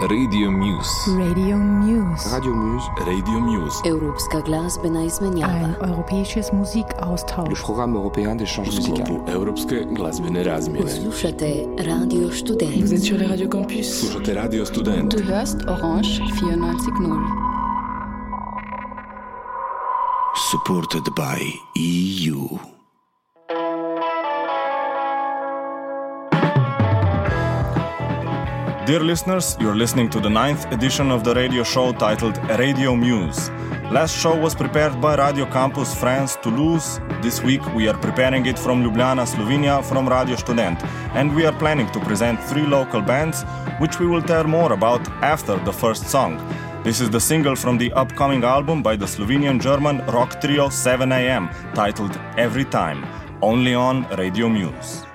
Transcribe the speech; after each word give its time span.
Radio 0.00 0.50
Muse. 0.50 1.10
Radio 1.18 1.56
Muse. 1.58 2.28
Radio 2.32 2.54
Muse. 2.54 2.86
Radio 3.06 3.40
Muse. 3.40 3.76
Evropska 3.88 4.40
glasbena 4.40 5.04
izmenjava. 5.04 5.52
Ein 5.52 5.74
europäisches 5.88 6.46
Le 6.52 6.58
Musikaustausch. 6.58 7.62
programme 7.64 7.96
européen 7.96 8.36
d'échange 8.36 8.66
musical. 8.66 9.06
sklopu 9.06 9.30
Europske 9.32 9.86
glazbene 9.96 10.42
razmjene. 10.44 10.80
Poslušate 10.86 11.66
Radio 11.78 12.20
Vous 12.20 12.36
Student. 12.38 12.92
êtes 12.92 13.04
sur 13.04 13.18
les 13.18 13.26
radios 13.30 13.48
campus. 13.50 14.00
Slušate 14.00 14.34
Radio 14.42 14.64
Student. 14.64 15.10
Du 15.16 15.22
hörst 15.32 15.56
Orange 15.68 16.08
94.0. 16.08 17.20
supported 20.50 21.04
by 21.14 21.38
EU. 21.76 22.58
Dear 28.90 29.04
listeners, 29.04 29.56
you're 29.60 29.76
listening 29.76 30.10
to 30.10 30.18
the 30.18 30.28
ninth 30.28 30.66
edition 30.72 31.12
of 31.12 31.22
the 31.22 31.32
radio 31.32 31.62
show 31.62 31.92
titled 31.92 32.36
Radio 32.58 32.96
Muse. 32.96 33.48
Last 33.92 34.16
show 34.16 34.34
was 34.36 34.52
prepared 34.52 35.00
by 35.00 35.14
Radio 35.14 35.46
Campus 35.46 35.94
France 35.94 36.36
Toulouse. 36.42 36.98
This 37.22 37.40
week 37.40 37.64
we 37.76 37.86
are 37.86 37.96
preparing 37.96 38.46
it 38.46 38.58
from 38.58 38.82
Ljubljana, 38.82 39.26
Slovenia, 39.26 39.80
from 39.84 40.08
Radio 40.08 40.34
Student. 40.34 40.82
And 41.14 41.36
we 41.36 41.46
are 41.46 41.56
planning 41.56 41.88
to 41.92 42.00
present 42.00 42.42
three 42.42 42.66
local 42.66 43.00
bands, 43.00 43.44
which 43.78 44.00
we 44.00 44.08
will 44.08 44.22
tell 44.22 44.42
more 44.42 44.72
about 44.72 45.08
after 45.22 45.56
the 45.64 45.72
first 45.72 46.08
song. 46.08 46.40
This 46.82 47.00
is 47.00 47.10
the 47.10 47.20
single 47.20 47.54
from 47.54 47.78
the 47.78 47.92
upcoming 47.92 48.42
album 48.42 48.82
by 48.82 48.96
the 48.96 49.06
Slovenian 49.06 49.60
German 49.60 50.04
rock 50.06 50.40
trio 50.40 50.66
7am, 50.66 51.48
titled 51.74 52.18
Every 52.36 52.64
Time, 52.64 53.06
only 53.40 53.72
on 53.72 54.04
Radio 54.16 54.48
Muse. 54.48 55.09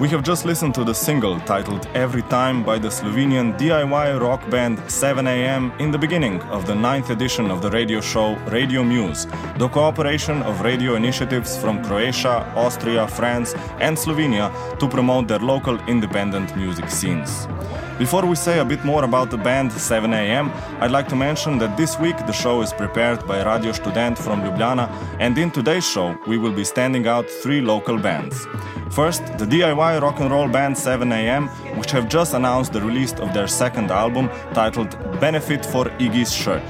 We 0.00 0.08
have 0.08 0.22
just 0.22 0.46
listened 0.46 0.74
to 0.76 0.82
the 0.82 0.94
single 0.94 1.38
titled 1.40 1.86
Every 1.92 2.22
Time 2.22 2.64
by 2.64 2.78
the 2.78 2.88
Slovenian 2.88 3.58
DIY 3.58 4.18
rock 4.18 4.48
band 4.48 4.78
7am 4.88 5.78
in 5.78 5.90
the 5.90 5.98
beginning 5.98 6.40
of 6.44 6.64
the 6.64 6.74
ninth 6.74 7.10
edition 7.10 7.50
of 7.50 7.60
the 7.60 7.70
radio 7.70 8.00
show 8.00 8.34
Radio 8.48 8.82
Muse, 8.82 9.26
the 9.58 9.68
cooperation 9.68 10.42
of 10.44 10.62
radio 10.62 10.94
initiatives 10.94 11.58
from 11.58 11.84
Croatia, 11.84 12.50
Austria, 12.56 13.06
France, 13.08 13.52
and 13.78 13.94
Slovenia 13.94 14.50
to 14.78 14.88
promote 14.88 15.28
their 15.28 15.38
local 15.38 15.78
independent 15.80 16.56
music 16.56 16.88
scenes. 16.88 17.46
Before 18.00 18.24
we 18.24 18.34
say 18.34 18.60
a 18.60 18.64
bit 18.64 18.82
more 18.82 19.04
about 19.04 19.30
the 19.30 19.36
band 19.36 19.72
7am, 19.72 20.50
I'd 20.80 20.90
like 20.90 21.06
to 21.08 21.16
mention 21.16 21.58
that 21.58 21.76
this 21.76 21.98
week 21.98 22.16
the 22.26 22.32
show 22.32 22.62
is 22.62 22.72
prepared 22.72 23.26
by 23.26 23.44
Radio 23.44 23.72
Student 23.72 24.16
from 24.16 24.40
Ljubljana, 24.40 24.88
and 25.18 25.36
in 25.36 25.50
today's 25.50 25.86
show 25.86 26.18
we 26.26 26.38
will 26.38 26.54
be 26.54 26.64
standing 26.64 27.06
out 27.06 27.28
three 27.28 27.60
local 27.60 27.98
bands. 27.98 28.46
First, 28.90 29.26
the 29.36 29.44
DIY 29.44 30.00
rock 30.00 30.18
and 30.18 30.30
roll 30.30 30.48
band 30.48 30.76
7am, 30.76 31.50
which 31.76 31.90
have 31.90 32.08
just 32.08 32.32
announced 32.32 32.72
the 32.72 32.80
release 32.80 33.12
of 33.20 33.34
their 33.34 33.46
second 33.46 33.90
album 33.90 34.30
titled 34.54 34.96
Benefit 35.20 35.66
for 35.66 35.84
Iggy's 35.98 36.32
Shirt. 36.32 36.64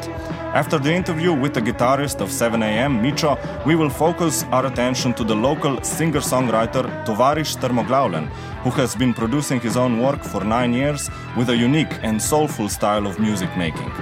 After 0.53 0.81
the 0.81 0.93
interview 0.93 1.33
with 1.33 1.55
the 1.55 1.61
guitarist 1.61 2.21
of 2.21 2.29
7am, 2.29 3.01
Micho, 3.01 3.39
we 3.65 3.77
will 3.77 3.89
focus 3.89 4.43
our 4.51 4.67
attention 4.67 5.15
to 5.15 5.23
the 5.23 5.35
local 5.35 5.81
singer 5.85 6.19
songwriter 6.19 6.83
Tovarish 7.05 7.57
Strmoglavljen, 7.57 8.27
who 8.65 8.71
has 8.71 8.97
been 8.97 9.15
producing 9.15 9.61
his 9.61 9.77
own 9.77 10.01
work 10.01 10.25
for 10.25 10.43
nine 10.43 10.73
years 10.73 11.09
with 11.37 11.51
a 11.51 11.57
unique 11.57 11.97
and 12.03 12.21
soulful 12.21 12.69
style 12.69 13.07
of 13.07 13.21
music 13.21 13.57
making. 13.57 13.93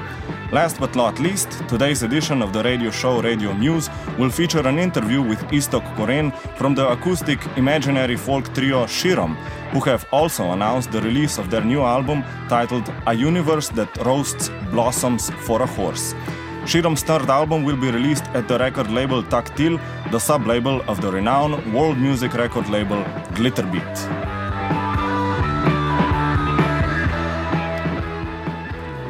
Last 0.51 0.81
but 0.81 0.97
not 0.97 1.21
least, 1.21 1.51
today's 1.69 2.03
edition 2.03 2.41
of 2.41 2.55
the 2.55 2.63
radio 2.63 2.91
show 2.91 3.21
Radio 3.21 3.53
Muse 3.53 3.91
will 4.19 4.31
feature 4.31 4.67
an 4.67 4.79
interview 4.79 5.21
with 5.21 5.41
Iztok 5.53 5.85
Koren 5.97 6.31
from 6.57 6.75
the 6.75 6.89
acoustic 6.89 7.39
imaginary 7.59 8.17
folk 8.17 8.55
trio 8.55 8.87
Shirom, 8.87 9.37
who 9.73 9.81
have 9.81 10.07
also 10.11 10.53
announced 10.53 10.93
the 10.93 11.03
release 11.03 11.37
of 11.37 11.51
their 11.51 11.63
new 11.63 11.83
album 11.83 12.25
titled 12.49 12.91
A 13.07 13.13
Universe 13.13 13.69
That 13.69 13.95
Roasts 14.07 14.51
Blossoms 14.71 15.29
for 15.45 15.61
a 15.61 15.67
Horse. 15.67 16.15
Shirom's 16.65 17.03
third 17.03 17.29
album 17.31 17.65
will 17.65 17.77
be 17.77 17.91
released 17.91 18.25
at 18.35 18.49
the 18.49 18.59
record 18.59 18.91
label 18.91 19.23
Tactile, 19.23 19.79
the 20.11 20.19
sub 20.19 20.47
label 20.47 20.83
of 20.89 21.01
the 21.01 21.11
renowned 21.11 21.73
world 21.73 21.99
music 21.99 22.35
record 22.35 22.69
label 22.69 23.03
Glitterbeat. 23.35 23.95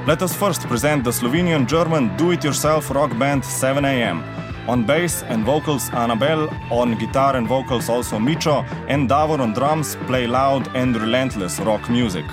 Let 0.07 0.23
us 0.23 0.35
first 0.35 0.63
present 0.69 1.05
the 1.05 1.11
Slovenian 1.11 1.67
German 1.67 2.17
do 2.17 2.31
it 2.31 2.43
yourself 2.43 2.91
rock 2.91 3.11
band 3.19 3.43
7am. 3.43 4.23
On 4.69 4.85
bass 4.85 5.23
and 5.25 5.45
vocals, 5.45 5.91
Annabelle, 5.91 6.49
on 6.71 6.95
guitar 6.99 7.37
and 7.37 7.47
vocals, 7.47 7.89
also 7.89 8.19
Micho, 8.19 8.67
and 8.89 9.09
Davor 9.09 9.41
on 9.41 9.53
drums 9.53 9.97
play 10.07 10.27
loud 10.27 10.69
and 10.75 10.95
relentless 10.95 11.59
rock 11.61 11.89
music. 11.91 12.25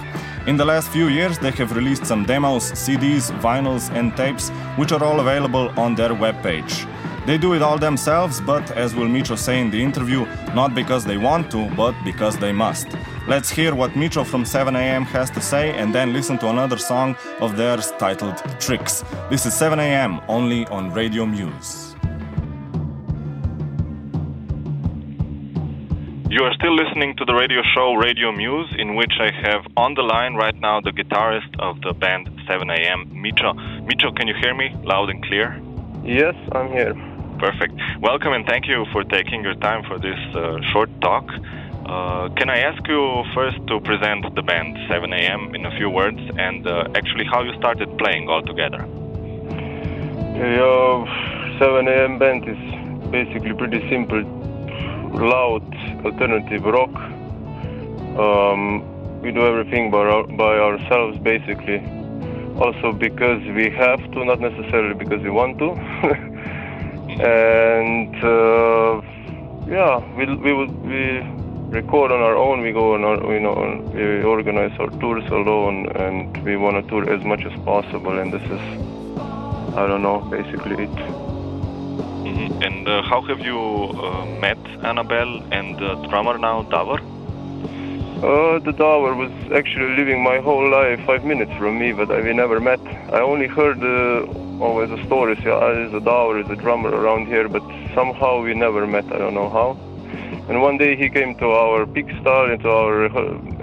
In 0.48 0.58
the 0.58 0.66
last 0.66 0.90
few 0.90 1.08
years, 1.08 1.40
they 1.40 1.50
have 1.52 1.76
released 1.76 2.06
some 2.06 2.24
demos, 2.24 2.72
CDs, 2.74 3.32
vinyls, 3.42 3.90
and 3.96 4.16
tapes, 4.16 4.50
which 4.78 4.92
are 4.92 5.04
all 5.04 5.20
available 5.20 5.74
on 5.76 5.96
their 5.96 6.10
webpage. 6.10 6.86
They 7.26 7.40
do 7.40 7.54
it 7.56 7.64
all 7.64 7.80
themselves, 7.80 8.42
but 8.42 8.70
as 8.74 8.94
will 8.94 9.08
Micho 9.08 9.36
say 9.36 9.60
in 9.60 9.72
the 9.72 9.82
interview, 9.82 10.28
not 10.54 10.76
because 10.76 11.04
they 11.04 11.18
want 11.18 11.50
to, 11.50 11.68
but 11.76 11.96
because 12.06 12.38
they 12.38 12.52
must. 12.52 12.88
Let's 13.28 13.50
hear 13.50 13.74
what 13.74 13.94
Micho 13.94 14.24
from 14.24 14.44
7am 14.44 15.06
has 15.06 15.32
to 15.32 15.42
say 15.42 15.74
and 15.74 15.96
then 15.96 16.14
listen 16.14 16.38
to 16.38 16.50
another 16.50 16.78
song 16.78 17.16
of 17.42 17.58
theirs 17.58 17.92
titled 17.98 18.38
Tricks. 18.60 19.04
This 19.32 19.48
is 19.48 19.54
7am 19.54 20.24
only 20.28 20.68
on 20.68 20.94
Radio 20.94 21.26
Muse. 21.26 21.95
You 26.36 26.44
are 26.44 26.54
still 26.56 26.76
listening 26.76 27.16
to 27.16 27.24
the 27.24 27.34
radio 27.34 27.62
show 27.74 27.94
Radio 27.94 28.30
Muse, 28.30 28.68
in 28.78 28.96
which 28.96 29.14
I 29.22 29.32
have 29.48 29.66
on 29.78 29.94
the 29.94 30.02
line 30.02 30.36
right 30.36 30.60
now 30.60 30.82
the 30.82 30.92
guitarist 30.92 31.48
of 31.60 31.80
the 31.80 31.94
band 31.94 32.28
7am, 32.46 33.08
Micho. 33.24 33.56
Micho, 33.88 34.14
can 34.14 34.28
you 34.28 34.36
hear 34.44 34.54
me 34.54 34.76
loud 34.84 35.10
and 35.10 35.24
clear? 35.24 35.58
Yes, 36.04 36.36
I'm 36.52 36.68
here. 36.74 36.94
Perfect. 37.40 37.76
Welcome 38.02 38.34
and 38.34 38.46
thank 38.46 38.68
you 38.68 38.86
for 38.92 39.06
taking 39.06 39.46
your 39.46 39.56
time 39.56 39.86
for 39.88 39.98
this 39.98 40.20
uh, 40.36 40.60
short 40.74 40.90
talk. 41.00 41.24
Uh, 41.86 42.28
can 42.36 42.50
I 42.50 42.60
ask 42.68 42.86
you 42.86 43.24
first 43.34 43.66
to 43.68 43.80
present 43.80 44.36
the 44.36 44.42
band 44.42 44.76
7am 44.92 45.56
in 45.56 45.66
a 45.66 45.72
few 45.78 45.90
words 45.90 46.20
and 46.38 46.68
uh, 46.68 46.90
actually 46.96 47.24
how 47.32 47.44
you 47.44 47.54
started 47.60 47.98
playing 47.98 48.28
all 48.28 48.42
together? 48.42 48.84
Your 50.36 51.08
7am 51.64 52.20
band 52.20 52.44
is 52.44 52.60
basically 53.10 53.54
pretty 53.54 53.88
simple, 53.90 54.45
loud 55.16 55.64
alternative 56.06 56.64
rock. 56.64 56.96
Um, 58.20 59.22
we 59.22 59.32
do 59.32 59.46
everything 59.46 59.92
by, 59.92 60.00
our, 60.00 60.24
by 60.28 60.58
ourselves 60.58 61.18
basically. 61.20 61.80
Also 62.58 62.94
because 62.94 63.42
we 63.54 63.70
have 63.70 64.00
to, 64.12 64.24
not 64.24 64.40
necessarily 64.40 64.94
because 64.94 65.22
we 65.22 65.30
want 65.30 65.58
to. 65.60 65.72
and 67.20 68.16
uh, 68.24 69.02
yeah, 69.68 70.00
we 70.16 70.26
we 70.36 70.54
we 70.66 71.20
record 71.70 72.12
on 72.12 72.22
our 72.22 72.36
own. 72.36 72.62
We 72.62 72.72
go 72.72 72.94
on 72.94 73.04
our, 73.04 73.34
you 73.34 73.40
know, 73.40 73.92
we 73.94 74.24
organize 74.24 74.72
our 74.80 74.90
tours 75.00 75.26
alone, 75.32 75.88
and 75.96 76.44
we 76.44 76.56
want 76.56 76.82
to 76.82 76.90
tour 76.90 77.12
as 77.12 77.24
much 77.24 77.44
as 77.46 77.54
possible. 77.64 78.18
And 78.20 78.32
this 78.32 78.44
is, 78.44 78.62
I 79.76 79.88
don't 79.88 80.02
know, 80.02 80.20
basically 80.30 80.86
it. 80.86 81.25
Mm-hmm. 82.36 82.64
And 82.64 82.88
uh, 82.88 83.02
how 83.02 83.22
have 83.22 83.40
you 83.40 83.58
uh, 83.58 84.26
met 84.42 84.58
Annabelle 84.84 85.42
and 85.54 85.80
the 85.80 85.96
drummer 86.10 86.38
now, 86.38 86.64
Davor? 86.64 87.00
Uh, 87.00 88.60
the 88.60 88.74
Davor 88.74 89.16
was 89.16 89.32
actually 89.54 89.96
living 89.96 90.22
my 90.22 90.40
whole 90.40 90.70
life 90.70 91.00
five 91.06 91.24
minutes 91.24 91.54
from 91.58 91.80
me, 91.80 91.94
but 91.94 92.10
we 92.10 92.34
never 92.34 92.60
met. 92.60 92.82
I 93.14 93.22
only 93.22 93.48
heard 93.48 93.82
uh, 93.82 94.26
always 94.62 94.90
the 94.90 95.02
stories. 95.06 95.40
Yeah, 95.46 95.60
there's 95.60 95.94
a 95.94 96.02
Davor, 96.02 96.42
is 96.42 96.50
a 96.50 96.58
drummer 96.58 96.90
around 96.90 97.28
here, 97.28 97.48
but 97.48 97.64
somehow 97.94 98.42
we 98.42 98.54
never 98.54 98.86
met. 98.86 99.06
I 99.14 99.18
don't 99.18 99.34
know 99.34 99.50
how. 99.50 99.78
And 100.50 100.62
one 100.62 100.78
day 100.78 100.98
he 100.98 101.10
came 101.10 101.36
to 101.38 101.46
our 101.46 101.86
Pigstar, 101.86 102.54
into 102.54 102.70
our 102.70 103.06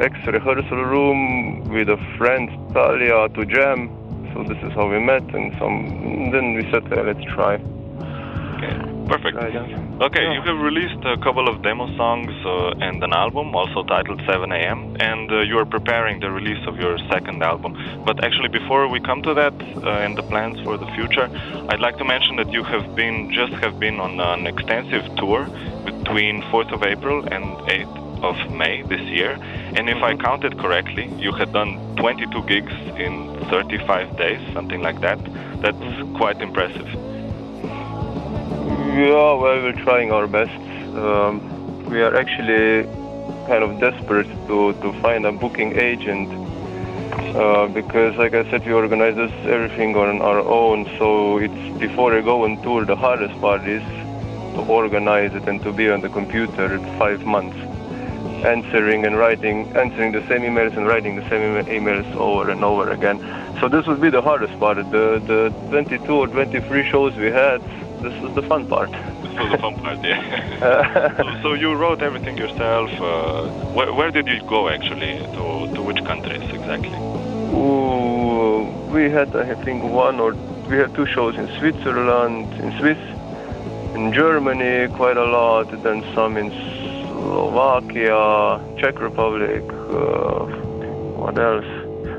ex-rehearsal 0.01 0.83
room 0.85 1.69
with 1.69 1.91
a 1.91 1.99
friend, 2.17 2.49
Talia, 2.73 3.29
to 3.29 3.45
jam. 3.45 3.91
So 4.33 4.45
this 4.45 4.59
is 4.63 4.73
how 4.73 4.89
we 4.89 4.99
met, 4.99 5.23
and 5.35 5.53
some. 5.59 6.31
then 6.33 6.55
we 6.55 6.63
said, 6.73 6.89
hey, 6.89 7.03
let's 7.03 7.25
try. 7.35 7.61
Okay, 8.63 8.79
perfect. 9.09 9.37
Okay, 10.03 10.23
you 10.35 10.43
have 10.43 10.59
released 10.63 11.05
a 11.05 11.17
couple 11.19 11.49
of 11.49 11.63
demo 11.63 11.87
songs 11.97 12.31
uh, 12.47 12.87
and 12.87 13.03
an 13.03 13.13
album, 13.13 13.55
also 13.57 13.83
titled 13.83 14.21
7am, 14.21 15.03
and 15.03 15.33
uh, 15.33 15.41
you 15.41 15.59
are 15.59 15.65
preparing 15.65 16.21
the 16.21 16.31
release 16.31 16.65
of 16.69 16.77
your 16.77 16.97
second 17.11 17.43
album. 17.43 17.77
But 18.07 18.23
actually, 18.23 18.51
before 18.51 18.87
we 18.87 19.01
come 19.01 19.21
to 19.23 19.35
that 19.35 19.55
uh, 19.55 20.05
and 20.05 20.17
the 20.17 20.23
plans 20.23 20.61
for 20.61 20.77
the 20.77 20.87
future, 20.95 21.29
I'd 21.71 21.81
like 21.81 21.99
to 21.99 22.05
mention 22.05 22.37
that 22.37 22.53
you 22.53 22.63
have 22.63 22.95
been 22.95 23.33
just 23.33 23.53
have 23.55 23.81
been 23.81 23.99
on 23.99 24.21
an 24.21 24.47
extensive 24.47 25.05
tour 25.17 25.47
between 25.85 26.43
4th 26.43 26.73
of 26.73 26.85
April 26.85 27.25
and 27.35 27.45
8th 27.67 27.99
of 28.23 28.53
May 28.53 28.83
this 28.83 29.03
year. 29.03 29.33
And 29.75 29.91
if 29.91 30.01
I 30.05 30.15
counted 30.17 30.57
correctly, 30.59 31.11
you 31.19 31.33
had 31.33 31.53
done 31.53 31.97
22 31.97 32.43
gigs 32.45 32.73
in 32.97 33.45
35 33.51 34.17
days, 34.17 34.41
something 34.53 34.81
like 34.81 35.01
that. 35.01 35.19
That's 35.63 36.17
quite 36.17 36.41
impressive. 36.41 37.12
Yeah, 38.93 39.09
well, 39.41 39.41
we're 39.41 39.83
trying 39.85 40.13
our 40.13 40.27
best. 40.27 40.53
Um, 40.53 41.89
we 41.89 42.03
are 42.03 42.15
actually 42.15 42.85
kind 43.49 43.65
of 43.65 43.81
desperate 43.81 44.29
to, 44.49 44.75
to 44.75 44.93
find 45.01 45.25
a 45.25 45.33
booking 45.33 45.79
agent 45.81 46.29
uh, 47.35 47.69
because, 47.69 48.15
like 48.17 48.35
I 48.35 48.45
said, 48.51 48.67
we 48.67 48.73
organize 48.75 49.17
this 49.17 49.33
everything 49.47 49.97
on 49.97 50.21
our 50.21 50.41
own. 50.41 50.85
So 50.99 51.39
it's 51.39 51.79
before 51.81 52.13
I 52.15 52.21
go 52.21 52.45
on 52.45 52.63
tour, 52.63 52.85
the 52.85 52.95
hardest 52.95 53.41
part 53.41 53.67
is 53.67 53.81
to 53.81 54.61
organize 54.69 55.33
it 55.33 55.49
and 55.49 55.63
to 55.63 55.73
be 55.73 55.89
on 55.89 56.03
the 56.03 56.11
computer 56.11 56.79
five 56.99 57.25
months, 57.25 57.57
answering 58.45 59.07
and 59.07 59.17
writing, 59.17 59.75
answering 59.75 60.13
the 60.13 60.21
same 60.29 60.43
emails 60.43 60.77
and 60.77 60.87
writing 60.87 61.17
the 61.17 61.27
same 61.31 61.41
emails 61.65 62.15
over 62.17 62.51
and 62.51 62.63
over 62.63 62.91
again. 62.91 63.19
So 63.59 63.71
this 63.71 63.87
would 63.87 64.03
be 64.03 64.11
the 64.11 64.21
hardest 64.21 64.59
part. 64.61 64.77
The 64.77 65.23
the 65.27 65.49
22 65.71 66.13
or 66.13 66.29
23 66.29 66.91
shows 66.91 67.17
we 67.17 67.31
had 67.31 67.63
this 68.03 68.15
is 68.25 68.35
the 68.35 68.43
fun 68.43 68.67
part. 68.67 68.91
This 68.91 69.35
was 69.39 69.51
the 69.53 69.59
fun 69.59 69.75
part, 69.79 70.05
yeah. 70.05 71.17
so, 71.17 71.43
so, 71.43 71.53
you 71.55 71.75
wrote 71.75 72.03
everything 72.03 72.37
yourself. 72.37 72.91
Uh, 73.01 73.49
where, 73.77 73.93
where, 73.93 74.11
did 74.11 74.27
you 74.27 74.43
go 74.49 74.69
actually? 74.69 75.19
To, 75.37 75.73
to 75.75 75.83
which 75.83 76.05
countries 76.05 76.43
exactly? 76.51 76.99
Ooh, 77.55 78.65
we 78.91 79.09
had, 79.09 79.35
I 79.37 79.55
think, 79.63 79.85
one 79.85 80.19
or 80.19 80.35
we 80.69 80.77
had 80.77 80.95
two 80.95 81.07
shows 81.07 81.37
in 81.37 81.47
Switzerland, 81.59 82.53
in 82.55 82.77
Swiss, 82.79 82.99
in 83.95 84.13
Germany, 84.13 84.89
quite 84.97 85.17
a 85.17 85.25
lot, 85.25 85.71
then 85.83 86.03
some 86.15 86.37
in 86.37 86.51
Slovakia, 87.13 88.61
Czech 88.81 89.01
Republic. 89.01 89.63
Uh, 89.71 90.47
what 91.23 91.39
else? 91.39 91.67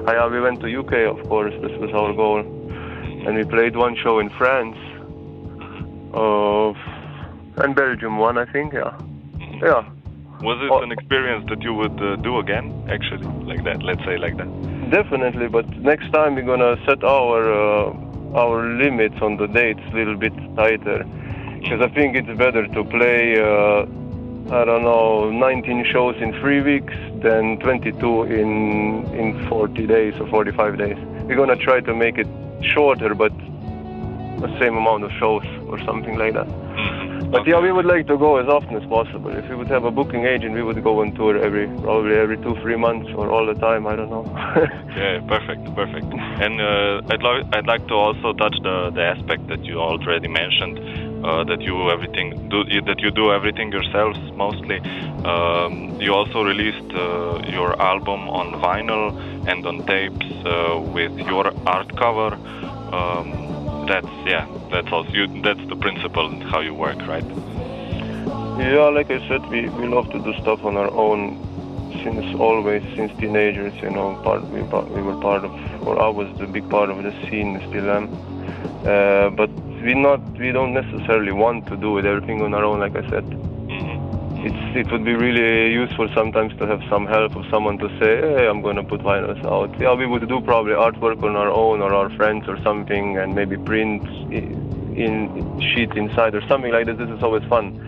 Ah, 0.08 0.14
yeah, 0.14 0.28
we 0.28 0.40
went 0.40 0.62
to 0.62 0.68
UK, 0.80 0.94
of 1.14 1.28
course. 1.28 1.54
This 1.62 1.78
was 1.80 1.92
our 1.94 2.14
goal, 2.14 2.40
and 2.40 3.36
we 3.36 3.44
played 3.44 3.76
one 3.76 3.96
show 3.96 4.20
in 4.20 4.30
France 4.30 4.78
uh, 6.14 6.74
and 7.64 7.76
Belgium 7.76 8.18
one, 8.18 8.38
I 8.38 8.46
think, 8.46 8.74
yeah. 8.74 8.92
yeah, 9.62 9.84
Was 10.42 10.58
it 10.62 10.70
Oh. 10.72 10.82
an 10.82 10.92
experience 10.92 11.46
that 11.50 11.62
you 11.62 11.74
would 11.74 12.00
uh, 12.02 12.16
do 12.18 12.40
again, 12.40 12.66
actually, 12.90 13.28
like 13.52 13.64
that? 13.64 13.82
Let's 13.84 14.04
say 14.06 14.18
like 14.18 14.36
that. 14.38 14.50
definitely. 14.92 15.48
But 15.48 15.68
next 15.92 16.12
time 16.12 16.36
we're 16.36 16.50
gonna 16.54 16.76
set 16.86 17.04
our 17.04 17.40
uh, 17.64 17.94
our 18.42 18.58
limits 18.84 19.16
on 19.22 19.38
the 19.38 19.48
dates 19.48 19.80
a 19.92 19.96
little 19.96 20.18
bit 20.18 20.34
tighter, 20.56 21.00
because 21.62 21.82
I 21.82 21.90
think 21.98 22.16
it's 22.20 22.34
better 22.38 22.68
to 22.68 22.84
play. 22.84 23.22
Uh, 23.40 23.86
I 24.60 24.66
don't 24.66 24.84
know, 24.84 25.30
19 25.32 25.86
shows 25.94 26.16
in 26.26 26.34
three 26.42 26.62
weeks 26.62 26.94
than 27.26 27.58
22 27.60 28.24
in 28.42 28.52
in 29.22 29.48
40 29.48 29.88
days 29.88 30.14
or 30.20 30.28
45 30.28 30.78
days. 30.78 30.98
We're 31.26 31.38
gonna 31.38 31.56
try 31.56 31.80
to 31.80 31.94
make 31.96 32.18
it 32.18 32.28
shorter, 32.74 33.16
but 33.16 33.32
the 34.46 34.52
same 34.60 34.76
amount 34.76 35.04
of 35.06 35.12
shows 35.14 35.46
or 35.74 35.80
something 35.90 36.16
like 36.24 36.34
that. 36.40 36.48
Mhm. 36.48 37.32
But 37.34 37.48
yeah, 37.48 37.60
we 37.66 37.72
would 37.78 37.88
like 37.94 38.06
to 38.12 38.18
go 38.24 38.32
as 38.38 38.48
often 38.56 38.76
as 38.82 38.86
possible. 38.98 39.32
If 39.42 39.50
we 39.50 39.56
would 39.60 39.72
have 39.76 39.86
a 39.86 39.92
booking 40.00 40.26
agent, 40.34 40.54
we 40.60 40.64
would 40.68 40.82
go 40.90 40.94
on 41.02 41.14
tour 41.20 41.34
every 41.48 41.66
probably 41.86 42.16
every 42.24 42.38
two 42.46 42.56
three 42.64 42.76
months 42.86 43.10
or 43.20 43.26
all 43.32 43.46
the 43.52 43.56
time. 43.68 43.88
I 43.92 43.96
don't 44.00 44.12
know. 44.16 44.26
Yeah, 45.04 45.22
perfect, 45.28 45.64
perfect. 45.76 46.10
And 46.46 46.62
uh, 46.62 47.12
I'd 47.14 47.24
like 47.28 47.42
I'd 47.56 47.66
like 47.74 47.88
to 47.88 47.96
also 48.06 48.34
touch 48.34 48.56
the, 48.68 48.92
the 48.98 49.04
aspect 49.14 49.48
that 49.48 49.66
you 49.66 49.80
already 49.80 50.28
mentioned 50.28 50.78
uh, 51.26 51.44
that 51.46 51.62
you 51.62 51.90
everything 51.90 52.28
do 52.54 52.60
that 52.90 53.00
you 53.02 53.10
do 53.22 53.32
everything 53.32 53.72
yourselves 53.72 54.20
mostly. 54.44 54.80
Um, 55.32 55.74
you 56.00 56.14
also 56.14 56.44
released 56.44 56.92
uh, 56.94 57.42
your 57.58 57.72
album 57.82 58.30
on 58.30 58.48
vinyl 58.62 59.06
and 59.52 59.66
on 59.66 59.78
tapes 59.88 60.30
uh, 60.46 60.80
with 60.98 61.14
your 61.32 61.46
art 61.66 61.90
cover. 61.98 62.32
Um, 62.94 63.43
that's 63.88 64.08
yeah, 64.26 64.48
that's 64.72 64.92
also 64.92 65.10
you, 65.10 65.42
that's 65.42 65.66
the 65.68 65.76
principle 65.76 66.28
and 66.28 66.44
how 66.44 66.62
you 66.62 66.74
work, 66.74 67.00
right? 67.08 67.26
yeah, 68.60 68.90
like 68.90 69.10
I 69.10 69.20
said, 69.28 69.42
we, 69.50 69.68
we 69.70 69.88
love 69.88 70.10
to 70.12 70.20
do 70.20 70.34
stuff 70.42 70.64
on 70.64 70.78
our 70.78 70.92
own 70.92 71.42
since 72.04 72.36
always, 72.40 72.84
since 72.96 73.12
teenagers. 73.20 73.74
You 73.82 73.90
know, 73.90 74.20
part 74.24 74.44
we 74.50 74.62
we 74.62 75.02
were 75.02 75.20
part 75.20 75.44
of, 75.44 75.52
or 75.88 76.02
I 76.02 76.10
was 76.10 76.28
the 76.38 76.48
big 76.48 76.70
part 76.70 76.90
of 76.90 77.04
the 77.04 77.12
scene, 77.28 77.60
still 77.70 77.90
am. 77.90 78.06
Uh, 78.86 79.30
but 79.32 79.50
we 79.84 79.94
not 79.96 80.20
we 80.38 80.52
don't 80.52 80.74
necessarily 80.74 81.32
want 81.32 81.68
to 81.68 81.78
do 81.78 81.98
it 81.98 82.06
everything 82.06 82.42
on 82.42 82.54
our 82.54 82.64
own. 82.64 82.80
Like 82.80 82.96
I 82.96 83.10
said, 83.10 83.26
it's 84.46 84.76
it 84.76 84.92
would 84.92 85.06
be 85.06 85.14
really 85.14 85.72
useful 85.72 86.10
sometimes 86.14 86.58
to 86.58 86.68
have 86.68 86.82
some 86.90 87.06
help 87.06 87.36
of 87.36 87.46
someone 87.50 87.78
to 87.78 87.88
say, 88.00 88.18
hey, 88.22 88.48
I'm 88.48 88.62
going 88.62 88.76
to 88.76 88.84
put 88.84 89.02
vinyls 89.02 89.44
out. 89.46 89.80
Yeah, 89.80 89.94
we 89.94 90.06
would 90.06 90.28
do 90.28 90.42
probably 90.42 90.74
artwork 90.74 91.24
on 91.24 91.36
our 91.36 91.50
own 91.50 91.82
or 91.82 91.94
our 91.94 92.10
friends 92.18 92.48
or 92.48 92.62
something, 92.62 93.18
and 93.18 93.34
maybe 93.34 93.58
print 93.58 94.04
in 94.32 95.62
sheets 95.74 95.94
inside 95.96 96.36
or 96.36 96.42
something 96.48 96.72
like 96.72 96.86
this. 96.86 96.98
This 96.98 97.10
is 97.10 97.24
always 97.24 97.44
fun. 97.46 97.80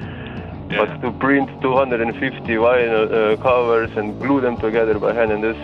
Yeah. 0.71 0.85
But 0.85 1.01
to 1.01 1.11
print 1.19 1.49
250 1.61 2.47
vinyl 2.47 3.03
uh, 3.11 3.41
covers 3.41 3.91
and 3.97 4.19
glue 4.19 4.41
them 4.41 4.57
together 4.57 4.97
by 4.97 5.13
hand 5.13 5.31
and 5.31 5.43
this, 5.43 5.57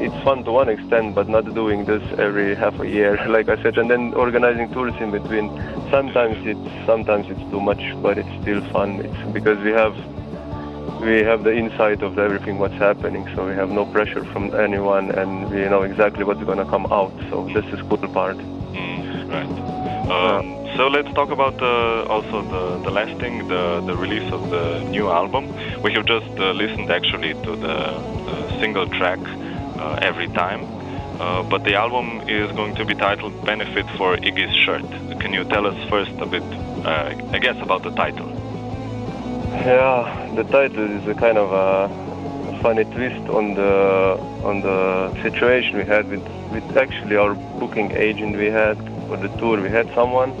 it's 0.00 0.24
fun 0.24 0.44
to 0.44 0.52
one 0.52 0.68
extent, 0.68 1.14
but 1.14 1.28
not 1.28 1.52
doing 1.54 1.84
this 1.84 2.02
every 2.18 2.54
half 2.54 2.78
a 2.80 2.88
year, 2.88 3.18
like 3.28 3.48
I 3.48 3.60
said, 3.62 3.78
and 3.78 3.90
then 3.90 4.14
organizing 4.14 4.72
tours 4.72 4.94
in 5.00 5.10
between. 5.10 5.48
Sometimes 5.90 6.36
it's 6.46 6.86
sometimes 6.86 7.26
it's 7.28 7.50
too 7.50 7.60
much, 7.60 7.82
but 8.02 8.18
it's 8.18 8.42
still 8.42 8.60
fun. 8.72 9.00
It's 9.00 9.32
because 9.32 9.58
we 9.58 9.72
have 9.72 9.94
we 11.00 11.22
have 11.22 11.44
the 11.44 11.54
insight 11.54 12.02
of 12.02 12.18
everything 12.18 12.58
what's 12.58 12.74
happening, 12.74 13.28
so 13.34 13.46
we 13.46 13.54
have 13.54 13.70
no 13.70 13.84
pressure 13.86 14.24
from 14.24 14.54
anyone, 14.54 15.10
and 15.10 15.50
we 15.50 15.60
know 15.68 15.82
exactly 15.82 16.24
what's 16.24 16.42
gonna 16.42 16.64
come 16.64 16.86
out. 16.92 17.12
So 17.30 17.48
this 17.54 17.64
is 17.72 17.80
cool 17.88 17.98
part. 18.08 18.36
Mm, 18.36 19.30
right. 19.30 19.76
Um, 20.10 20.56
so 20.76 20.88
let's 20.88 21.12
talk 21.14 21.30
about 21.30 21.60
uh, 21.60 22.04
also 22.04 22.42
the, 22.42 22.84
the 22.84 22.90
last 22.90 23.18
thing, 23.18 23.48
the, 23.48 23.82
the 23.86 23.96
release 23.96 24.30
of 24.32 24.50
the 24.50 24.80
new 24.90 25.08
album. 25.08 25.48
We 25.82 25.92
have 25.94 26.06
just 26.06 26.30
uh, 26.38 26.52
listened 26.52 26.90
actually 26.90 27.34
to 27.34 27.56
the, 27.56 27.76
the 28.28 28.60
single 28.60 28.86
track 28.86 29.18
uh, 29.78 29.98
every 30.02 30.28
time. 30.28 30.64
Uh, 31.18 31.42
but 31.44 31.64
the 31.64 31.74
album 31.74 32.28
is 32.28 32.52
going 32.52 32.74
to 32.74 32.84
be 32.84 32.94
titled 32.94 33.44
Benefit 33.44 33.86
for 33.96 34.16
Iggy's 34.18 34.54
Shirt. 34.64 34.84
Can 35.18 35.32
you 35.32 35.44
tell 35.44 35.66
us 35.66 35.88
first 35.88 36.12
a 36.20 36.26
bit, 36.26 36.42
uh, 36.84 37.14
I 37.32 37.38
guess, 37.38 37.56
about 37.62 37.82
the 37.82 37.90
title? 37.90 38.45
Yeah, 39.52 40.32
the 40.34 40.44
title 40.44 40.90
is 40.96 41.06
a 41.08 41.14
kind 41.14 41.38
of 41.38 41.50
a 41.52 41.88
funny 42.62 42.84
twist 42.84 43.28
on 43.28 43.54
the 43.54 44.18
on 44.44 44.60
the 44.60 45.12
situation 45.22 45.76
we 45.78 45.84
had 45.84 46.08
with 46.08 46.26
with 46.52 46.76
actually 46.76 47.16
our 47.16 47.34
booking 47.34 47.92
agent 47.92 48.36
we 48.36 48.46
had 48.46 48.76
for 49.06 49.16
the 49.16 49.28
tour. 49.38 49.60
We 49.60 49.70
had 49.70 49.88
someone, 49.94 50.32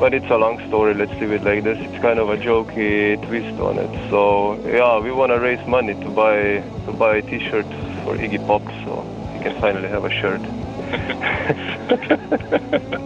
but 0.00 0.14
it's 0.14 0.30
a 0.30 0.36
long 0.36 0.58
story. 0.68 0.94
Let's 0.94 1.12
leave 1.20 1.32
it 1.32 1.42
like 1.44 1.64
this. 1.64 1.78
It's 1.80 2.00
kind 2.02 2.18
of 2.18 2.30
a 2.30 2.36
jokey 2.36 3.16
twist 3.26 3.60
on 3.60 3.78
it. 3.78 4.10
So 4.10 4.54
yeah, 4.66 4.98
we 4.98 5.12
want 5.12 5.32
to 5.32 5.38
raise 5.38 5.64
money 5.66 5.94
to 5.94 6.10
buy 6.10 6.62
to 6.86 6.92
buy 6.92 7.16
a 7.16 7.22
T-shirt 7.22 7.66
for 8.04 8.16
Iggy 8.16 8.44
Pop, 8.46 8.62
so 8.84 9.04
he 9.34 9.40
can 9.40 9.60
finally 9.60 9.88
have 9.88 10.04
a 10.04 10.10
shirt. 10.10 10.42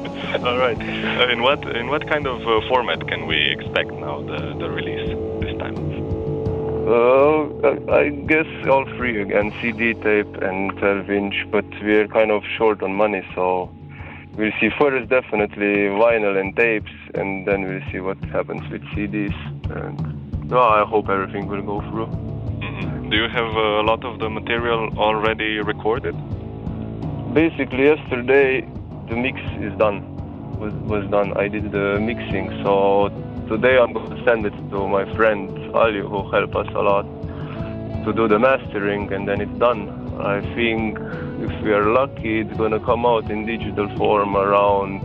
All 0.46 0.56
right. 0.56 0.78
Uh, 0.80 1.28
in 1.28 1.42
what 1.42 1.60
in 1.76 1.88
what 1.88 2.08
kind 2.08 2.26
of 2.26 2.40
uh, 2.40 2.66
format 2.66 3.06
can 3.06 3.26
we 3.26 3.50
expect 3.50 3.92
now 3.92 4.22
the, 4.22 4.56
the 4.58 4.70
release 4.70 5.10
this 5.40 5.58
time? 5.58 5.76
Uh, 6.88 7.92
I 7.92 8.08
guess 8.26 8.46
all 8.66 8.84
three 8.96 9.20
again, 9.20 9.52
CD, 9.60 9.94
tape, 9.94 10.34
and 10.42 10.76
12 10.78 11.10
inch. 11.10 11.34
But 11.50 11.66
we're 11.82 12.08
kind 12.08 12.30
of 12.30 12.42
short 12.56 12.82
on 12.82 12.94
money, 12.94 13.22
so 13.34 13.70
we'll 14.36 14.52
see. 14.58 14.70
First, 14.80 15.10
definitely 15.10 15.92
vinyl 16.00 16.40
and 16.40 16.56
tapes, 16.56 16.90
and 17.14 17.46
then 17.46 17.64
we'll 17.64 17.92
see 17.92 18.00
what 18.00 18.18
happens 18.24 18.68
with 18.70 18.82
CDs. 18.94 19.36
And 19.70 20.50
well, 20.50 20.62
I 20.62 20.84
hope 20.84 21.10
everything 21.10 21.46
will 21.46 21.62
go 21.62 21.80
through. 21.90 22.06
hmm 22.06 23.10
Do 23.10 23.16
you 23.16 23.28
have 23.28 23.54
a 23.54 23.82
lot 23.82 24.02
of 24.02 24.18
the 24.18 24.30
material 24.30 24.98
already 24.98 25.58
recorded? 25.60 26.16
Basically, 27.34 27.84
yesterday 27.84 28.62
the 29.08 29.16
mix 29.16 29.38
is 29.60 29.76
done. 29.78 30.11
Was 30.62 30.72
was 30.86 31.10
done. 31.10 31.32
I 31.36 31.48
did 31.48 31.72
the 31.72 31.98
mixing, 31.98 32.46
so 32.62 33.10
today 33.48 33.78
I'm 33.78 33.92
going 33.92 34.10
to 34.14 34.24
send 34.24 34.46
it 34.46 34.54
to 34.70 34.86
my 34.86 35.04
friend 35.16 35.50
Ali, 35.74 35.98
who 35.98 36.30
helped 36.30 36.54
us 36.54 36.68
a 36.72 36.82
lot 36.90 37.02
to 38.04 38.12
do 38.12 38.28
the 38.28 38.38
mastering, 38.38 39.12
and 39.12 39.26
then 39.26 39.40
it's 39.40 39.58
done. 39.58 39.82
I 40.20 40.40
think 40.54 40.98
if 41.46 41.52
we 41.64 41.72
are 41.72 41.90
lucky, 41.92 42.42
it's 42.42 42.56
going 42.56 42.70
to 42.70 42.78
come 42.78 43.04
out 43.04 43.28
in 43.28 43.44
digital 43.44 43.88
form 43.98 44.36
around 44.36 45.02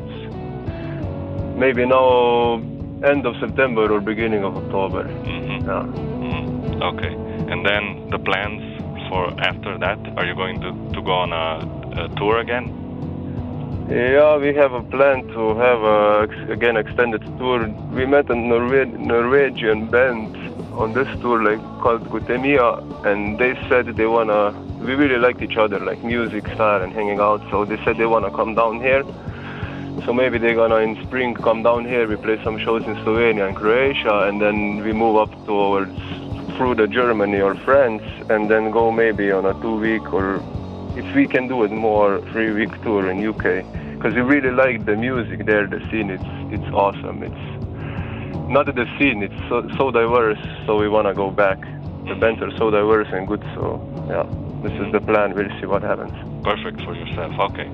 maybe 1.58 1.88
now 1.88 2.62
end 3.04 3.26
of 3.26 3.34
September 3.40 3.92
or 3.92 4.00
beginning 4.00 4.44
of 4.44 4.56
October. 4.58 5.06
hmm 5.06 5.66
Yeah. 5.66 5.90
Mm, 6.22 6.84
okay. 6.92 7.14
And 7.52 7.66
then 7.66 8.12
the 8.12 8.20
plans 8.20 8.62
for 9.10 9.34
after 9.42 9.78
that? 9.80 9.98
Are 10.18 10.26
you 10.26 10.36
going 10.36 10.62
to, 10.62 10.70
to 10.94 11.02
go 11.02 11.14
on 11.14 11.34
a, 11.34 12.04
a 12.04 12.10
tour 12.16 12.38
again? 12.38 12.87
Yeah, 13.90 14.36
we 14.36 14.54
have 14.54 14.74
a 14.74 14.84
plan 14.84 15.26
to 15.30 15.56
have 15.56 15.82
a 15.82 16.52
again 16.52 16.76
extended 16.76 17.22
tour. 17.38 17.68
We 17.94 18.06
met 18.06 18.30
a 18.30 18.34
Norwe- 18.34 19.00
Norwegian 19.00 19.90
band 19.90 20.36
on 20.74 20.92
this 20.92 21.08
tour, 21.22 21.42
like 21.42 21.62
called 21.80 22.04
Gutemia, 22.10 22.84
and 23.06 23.40
they 23.40 23.56
said 23.70 23.86
they 23.96 24.06
wanna. 24.06 24.52
We 24.82 24.94
really 24.96 25.18
liked 25.18 25.42
each 25.42 25.56
other, 25.56 25.80
like 25.80 26.04
music 26.04 26.46
style 26.48 26.82
and 26.82 26.92
hanging 26.92 27.22
out. 27.22 27.42
So 27.50 27.64
they 27.64 27.78
said 27.86 27.96
they 27.98 28.06
wanna 28.06 28.30
come 28.30 28.56
down 28.56 28.82
here. 28.82 29.04
So 30.06 30.12
maybe 30.12 30.38
they're 30.38 30.56
gonna 30.56 30.84
in 30.88 31.02
spring 31.08 31.34
come 31.34 31.64
down 31.64 31.86
here. 31.86 32.06
We 32.10 32.18
play 32.18 32.44
some 32.44 32.60
shows 32.60 32.84
in 32.84 32.96
Slovenia 33.06 33.48
and 33.48 33.56
Croatia, 33.56 34.28
and 34.28 34.42
then 34.42 34.84
we 34.84 34.92
move 34.92 35.16
up 35.16 35.32
towards 35.46 35.98
through 36.58 36.76
the 36.76 36.88
Germany 36.88 37.40
or 37.40 37.56
France, 37.56 38.04
and 38.30 38.52
then 38.52 38.70
go 38.70 38.92
maybe 38.92 39.32
on 39.32 39.46
a 39.46 39.54
two-week 39.62 40.12
or 40.12 40.44
if 40.98 41.16
we 41.16 41.28
can 41.28 41.48
do 41.48 41.64
it 41.64 41.72
more 41.72 42.20
three-week 42.32 42.82
tour 42.84 43.10
in 43.10 43.26
UK, 43.26 43.44
because 43.96 44.14
we 44.16 44.22
really 44.22 44.52
like 44.52 44.86
the 44.86 44.96
music 44.96 45.46
there, 45.46 45.68
the 45.68 45.80
scene. 45.90 46.10
It's 46.10 46.32
it's 46.56 46.70
awesome. 46.74 47.24
It's 47.24 47.46
not 48.50 48.66
the 48.66 48.86
scene. 48.98 49.22
It's 49.24 49.40
so, 49.50 49.68
so 49.78 49.92
diverse. 49.92 50.40
So 50.66 50.78
we 50.78 50.88
wanna 50.90 51.14
go 51.14 51.30
back. 51.32 51.60
The 52.08 52.16
bands 52.16 52.42
are 52.42 52.52
so 52.58 52.72
diverse 52.72 53.08
and 53.12 53.28
good. 53.28 53.44
So 53.56 53.64
yeah, 54.10 54.26
this 54.64 54.74
is 54.82 54.92
the 54.92 55.02
plan. 55.02 55.36
We'll 55.36 55.54
see 55.60 55.66
what 55.68 55.84
happens. 55.84 56.14
Perfect 56.44 56.82
for 56.82 56.96
yourself. 56.96 57.34
Okay. 57.52 57.70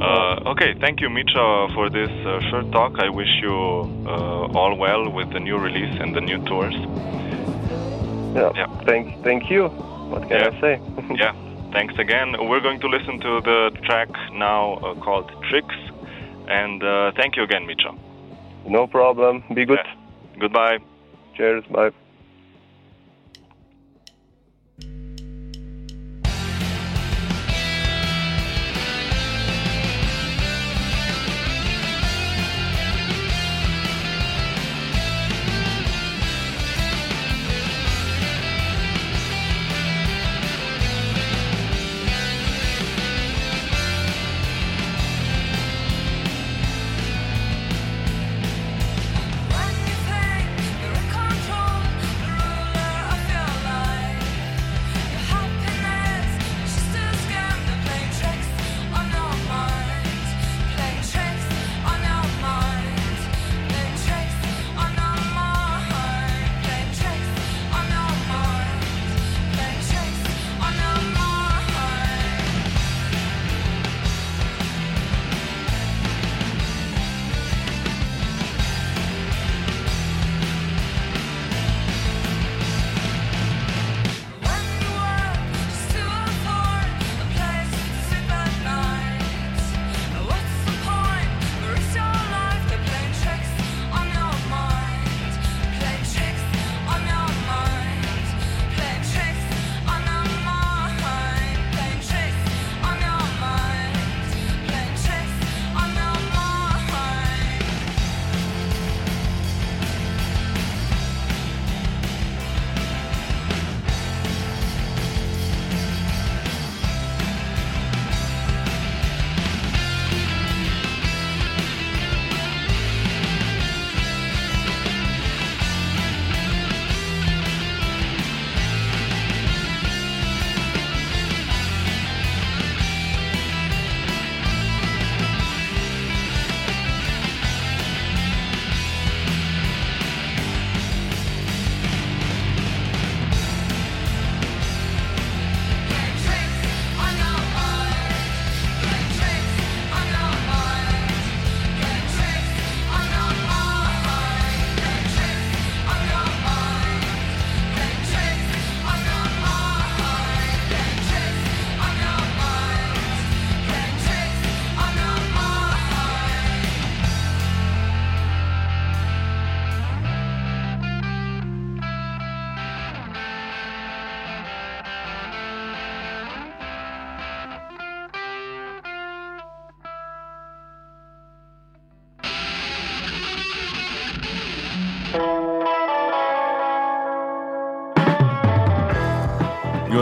Uh, 0.00 0.50
okay. 0.52 0.74
Thank 0.80 1.00
you, 1.00 1.08
Micha, 1.08 1.74
for 1.74 1.90
this 1.90 2.10
uh, 2.26 2.40
short 2.50 2.70
talk. 2.72 2.92
I 2.98 3.08
wish 3.08 3.32
you 3.42 3.52
uh, 4.06 4.58
all 4.58 4.76
well 4.76 5.10
with 5.10 5.30
the 5.32 5.40
new 5.40 5.58
release 5.58 5.94
and 6.00 6.14
the 6.14 6.20
new 6.20 6.38
tours. 6.46 6.74
Yeah. 8.34 8.50
Yeah. 8.54 8.66
Thank 8.86 9.22
thank 9.24 9.50
you. 9.50 9.68
What 10.12 10.22
can 10.28 10.38
Yeah. 10.40 10.50
I 10.56 10.60
say? 10.60 10.80
yeah. 11.16 11.34
Thanks 11.72 11.94
again. 11.98 12.34
We're 12.38 12.60
going 12.60 12.80
to 12.80 12.86
listen 12.86 13.18
to 13.20 13.40
the 13.40 13.70
track 13.84 14.08
now 14.32 14.74
uh, 14.74 14.94
called 15.02 15.30
Tricks. 15.48 15.74
And 16.48 16.82
uh, 16.82 17.12
thank 17.16 17.36
you 17.36 17.42
again, 17.42 17.66
Micha. 17.66 17.98
no 18.68 18.86
problem. 18.86 19.42
Be 19.54 19.64
good. 19.64 19.78
Yeah. 19.84 20.38
Goodbye. 20.38 20.78
Cheers. 21.34 21.64
Bye. 21.70 21.90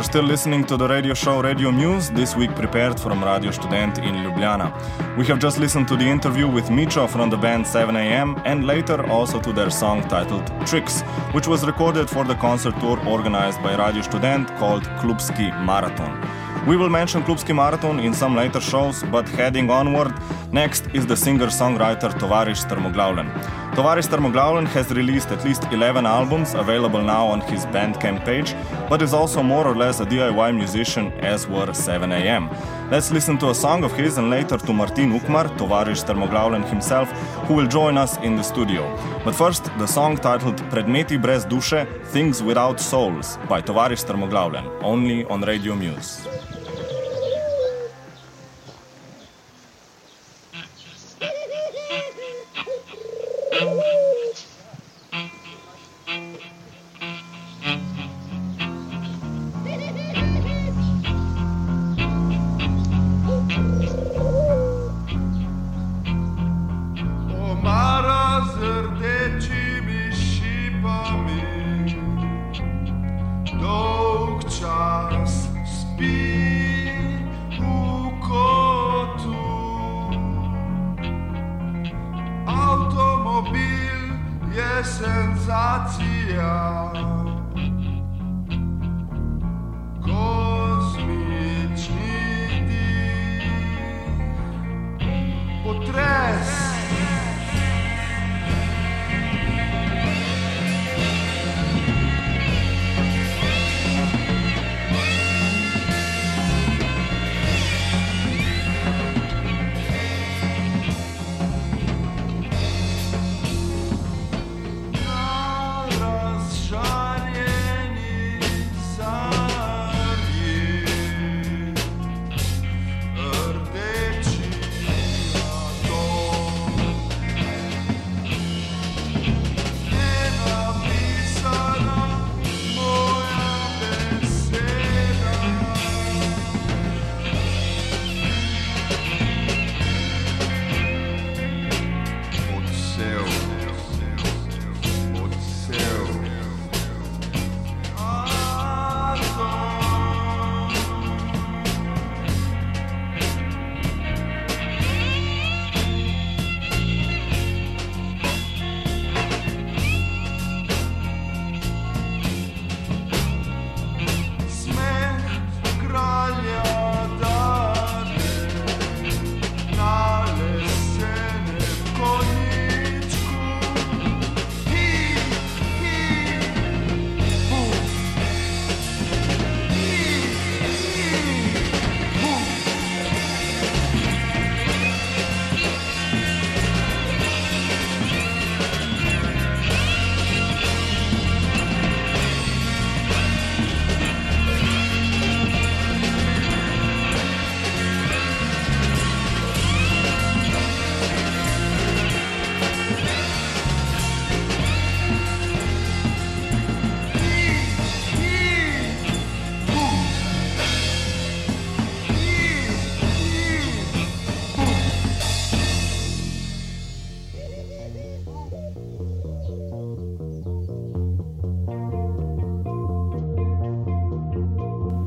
You're 0.01 0.05
still 0.07 0.25
listening 0.25 0.65
to 0.65 0.79
the 0.79 0.89
radio 0.89 1.13
show 1.13 1.43
Radio 1.43 1.71
Muse, 1.71 2.09
this 2.09 2.35
week 2.35 2.55
prepared 2.57 2.99
from 2.99 3.23
Radio 3.23 3.51
Student 3.51 3.99
in 3.99 4.15
Ljubljana. 4.15 4.73
We 5.19 5.27
have 5.27 5.39
just 5.39 5.59
listened 5.59 5.89
to 5.89 5.97
the 5.97 6.07
interview 6.07 6.49
with 6.49 6.71
Micho 6.71 7.07
from 7.07 7.29
the 7.29 7.37
band 7.37 7.67
7am 7.67 8.41
and 8.47 8.67
later 8.67 9.07
also 9.11 9.39
to 9.43 9.53
their 9.53 9.69
song 9.69 10.01
titled 10.09 10.47
Tricks, 10.67 11.03
which 11.35 11.47
was 11.47 11.67
recorded 11.67 12.09
for 12.09 12.25
the 12.25 12.35
concert 12.37 12.81
tour 12.81 12.99
organized 13.07 13.63
by 13.63 13.77
Radio 13.77 14.01
Student 14.01 14.49
called 14.57 14.85
Klubski 15.01 15.51
Marathon. 15.67 16.19
We 16.67 16.79
will 16.79 16.89
mention 16.89 17.23
Klubski 17.23 17.55
Marathon 17.55 18.01
in 18.01 18.15
some 18.15 18.35
later 18.35 18.61
shows, 18.61 19.03
but 19.03 19.29
heading 19.29 19.69
onward, 19.69 20.15
next 20.53 20.87
is 20.93 21.07
the 21.07 21.17
singer-songwriter 21.17 22.11
Tovarish 22.19 22.65
Termoglavlen. 22.69 23.31
Tovarish 23.75 24.09
Termoglavlen 24.09 24.67
has 24.67 24.91
released 24.91 25.31
at 25.31 25.45
least 25.45 25.65
11 25.71 26.07
albums 26.07 26.55
available 26.55 27.03
now 27.03 27.27
on 27.27 27.41
his 27.43 27.65
Bandcamp 27.67 28.25
page, 28.25 28.55
but 28.89 29.01
is 29.03 29.15
also 29.15 29.43
more 29.43 29.67
or 29.67 29.77
less 29.77 30.01
a 30.01 30.07
DIY 30.07 30.57
musician 30.57 31.13
as 31.21 31.47
were 31.47 31.67
7am. 31.69 32.51
Let's 32.91 33.13
listen 33.13 33.39
to 33.39 33.51
a 33.51 33.55
song 33.55 33.85
of 33.85 33.93
his 33.93 34.19
and 34.19 34.31
later 34.31 34.59
to 34.59 34.73
Martin 34.73 35.13
Ukmar, 35.19 35.47
Tovarish 35.57 36.05
Termoglavlen 36.05 36.69
himself, 36.69 37.09
who 37.47 37.55
will 37.55 37.69
join 37.69 37.97
us 37.97 38.17
in 38.19 38.37
the 38.37 38.43
studio. 38.43 38.83
But 39.25 39.35
first, 39.35 39.65
the 39.79 39.87
song 39.87 40.17
titled 40.17 40.57
Predmeti 40.71 41.21
brez 41.21 41.45
duše, 41.49 41.87
Things 42.13 42.43
Without 42.43 42.81
Souls 42.81 43.39
by 43.49 43.63
Tovarish 43.63 44.05
Termoglavlen, 44.05 44.67
only 44.83 45.25
on 45.27 45.43
Radio 45.43 45.77
Muse. 45.77 46.27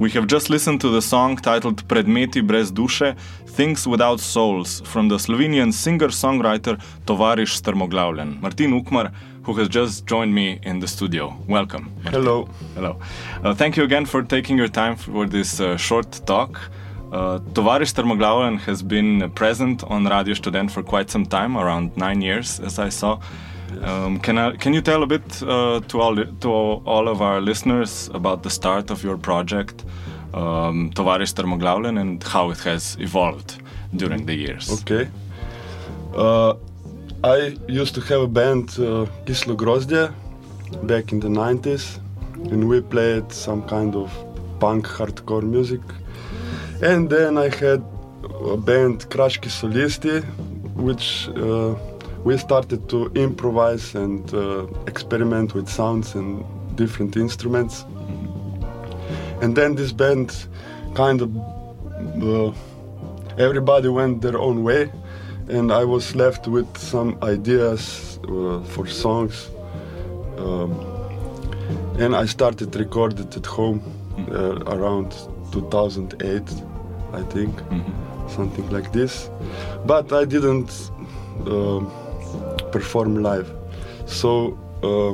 We 0.03 0.11
have 0.11 0.27
just 0.27 0.49
listened 0.49 0.81
to 0.81 0.89
the 0.89 1.01
song 1.01 1.37
titled 1.37 1.87
Predmeti 1.87 2.41
brez 2.41 2.73
duše, 2.73 3.15
Things 3.47 3.87
Without 3.87 4.19
Souls 4.19 4.81
from 4.81 5.07
the 5.07 5.15
Slovenian 5.15 5.71
singer-songwriter 5.71 6.77
Tovarish 7.05 7.55
Strmoglavljen. 7.55 8.41
Martin 8.41 8.73
Ukmar, 8.73 9.13
who 9.43 9.53
has 9.53 9.69
just 9.69 10.05
joined 10.05 10.35
me 10.35 10.59
in 10.63 10.79
the 10.79 10.87
studio. 10.89 11.33
Welcome. 11.47 11.89
Martin. 12.03 12.21
Hello. 12.21 12.49
Hello. 12.75 12.99
Uh, 13.45 13.53
thank 13.53 13.77
you 13.77 13.85
again 13.85 14.05
for 14.05 14.21
taking 14.23 14.57
your 14.57 14.67
time 14.67 14.97
for 14.97 15.25
this 15.25 15.61
uh, 15.61 15.77
short 15.77 16.11
talk. 16.25 16.59
Uh, 17.13 17.39
Tovarish 17.53 17.93
Strmoglavljen 17.93 18.59
has 18.59 18.83
been 18.83 19.31
present 19.31 19.85
on 19.85 20.03
Radio 20.05 20.33
Student 20.33 20.69
for 20.69 20.83
quite 20.83 21.09
some 21.09 21.25
time, 21.25 21.55
around 21.55 21.95
nine 21.95 22.19
years, 22.19 22.59
as 22.59 22.77
I 22.77 22.89
saw. 22.89 23.21
Um, 23.81 24.19
can, 24.19 24.37
I, 24.37 24.55
can 24.55 24.73
you 24.73 24.81
tell 24.81 25.03
a 25.03 25.07
bit 25.07 25.41
uh, 25.43 25.81
to, 25.87 26.01
all, 26.01 26.15
to 26.15 26.49
all 26.49 27.07
of 27.07 27.21
our 27.21 27.41
listeners 27.41 28.09
about 28.13 28.43
the 28.43 28.49
start 28.49 28.91
of 28.91 29.03
your 29.03 29.17
project, 29.17 29.83
um, 30.33 30.91
Tovarish 30.91 31.33
Termoglavlen, 31.33 31.99
and 31.99 32.23
how 32.23 32.51
it 32.51 32.59
has 32.59 32.97
evolved 32.99 33.61
during 33.95 34.25
the 34.25 34.35
years? 34.35 34.71
Okay. 34.81 35.09
Uh, 36.15 36.53
I 37.23 37.57
used 37.67 37.95
to 37.95 38.01
have 38.01 38.21
a 38.21 38.27
band, 38.27 38.69
uh, 38.71 39.05
Kislo 39.25 39.55
Grozdje, 39.55 40.13
back 40.83 41.11
in 41.11 41.19
the 41.19 41.29
90s, 41.29 41.99
and 42.51 42.67
we 42.67 42.81
played 42.81 43.31
some 43.31 43.63
kind 43.63 43.95
of 43.95 44.11
punk 44.59 44.87
hardcore 44.87 45.43
music. 45.43 45.81
And 46.81 47.09
then 47.09 47.37
I 47.37 47.49
had 47.49 47.83
a 48.51 48.57
band, 48.57 49.09
Krashki 49.09 49.49
Solisti, 49.49 50.23
which 50.75 51.29
uh, 51.29 51.75
we 52.23 52.37
started 52.37 52.87
to 52.89 53.11
improvise 53.15 53.95
and 53.95 54.33
uh, 54.33 54.65
experiment 54.87 55.53
with 55.53 55.67
sounds 55.67 56.15
and 56.15 56.43
different 56.75 57.17
instruments. 57.17 57.85
And 59.41 59.55
then 59.55 59.75
this 59.75 59.91
band 59.91 60.47
kind 60.95 61.21
of 61.21 61.35
uh, 62.21 62.53
everybody 63.37 63.89
went 63.89 64.21
their 64.21 64.37
own 64.37 64.63
way, 64.63 64.91
and 65.49 65.71
I 65.71 65.83
was 65.85 66.15
left 66.15 66.47
with 66.47 66.77
some 66.77 67.17
ideas 67.23 68.19
uh, 68.27 68.61
for 68.63 68.87
songs. 68.87 69.49
Um, 70.37 70.71
and 71.99 72.15
I 72.15 72.25
started 72.25 72.75
recorded 72.75 73.35
at 73.35 73.45
home. 73.45 73.81
uh, 74.31 74.59
around 74.67 75.11
2008, 75.51 76.41
I 77.13 77.21
think, 77.23 77.53
something 78.27 78.69
like 78.69 78.91
this. 78.91 79.29
But 79.85 80.11
I 80.11 80.25
didn't 80.25 80.91
um 81.47 81.91
perform 82.75 83.11
live, 83.29 83.49
so 84.05 84.31
uh, 84.83 85.13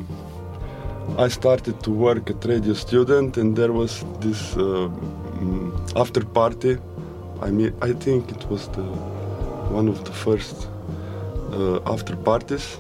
I 1.25 1.27
started 1.29 1.75
to 1.83 1.91
work 1.91 2.29
at 2.29 2.45
Radio 2.45 2.73
Student, 2.73 3.37
and 3.37 3.55
there 3.55 3.71
was 3.71 4.05
this 4.19 4.55
uh, 4.55 4.89
mm, 5.39 5.71
after 5.95 6.21
party. 6.25 6.77
I 7.41 7.49
mean, 7.51 7.73
I 7.81 7.91
think 7.93 8.31
it 8.31 8.43
was 8.49 8.67
the 8.69 8.83
one 9.77 9.87
of 9.87 10.03
the 10.05 10.11
first 10.11 10.67
uh, 11.53 11.93
after 11.93 12.15
parties, 12.15 12.77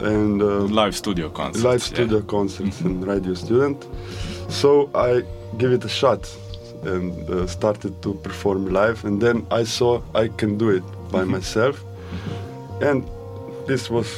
and 0.00 0.42
uh, 0.42 0.46
Live 0.82 0.94
studio 0.96 1.28
concerts. 1.30 1.64
live 1.64 1.80
yeah. 1.80 1.94
studio 1.94 2.20
concerts 2.22 2.80
and 2.80 3.06
radio 3.06 3.34
student. 3.34 3.86
So 4.48 4.90
I 4.94 5.22
give 5.58 5.72
it 5.72 5.84
a 5.84 5.88
shot 5.88 6.22
and 6.82 7.12
uh, 7.30 7.46
started 7.46 7.92
to 8.02 8.14
perform 8.26 8.72
live, 8.72 9.04
and 9.04 9.20
then 9.20 9.46
I 9.50 9.64
saw 9.64 10.00
I 10.14 10.28
can 10.28 10.58
do 10.58 10.70
it 10.70 10.84
by 11.12 11.24
myself, 11.24 11.84
and 12.80 13.04
this 13.70 13.84
was 13.96 14.08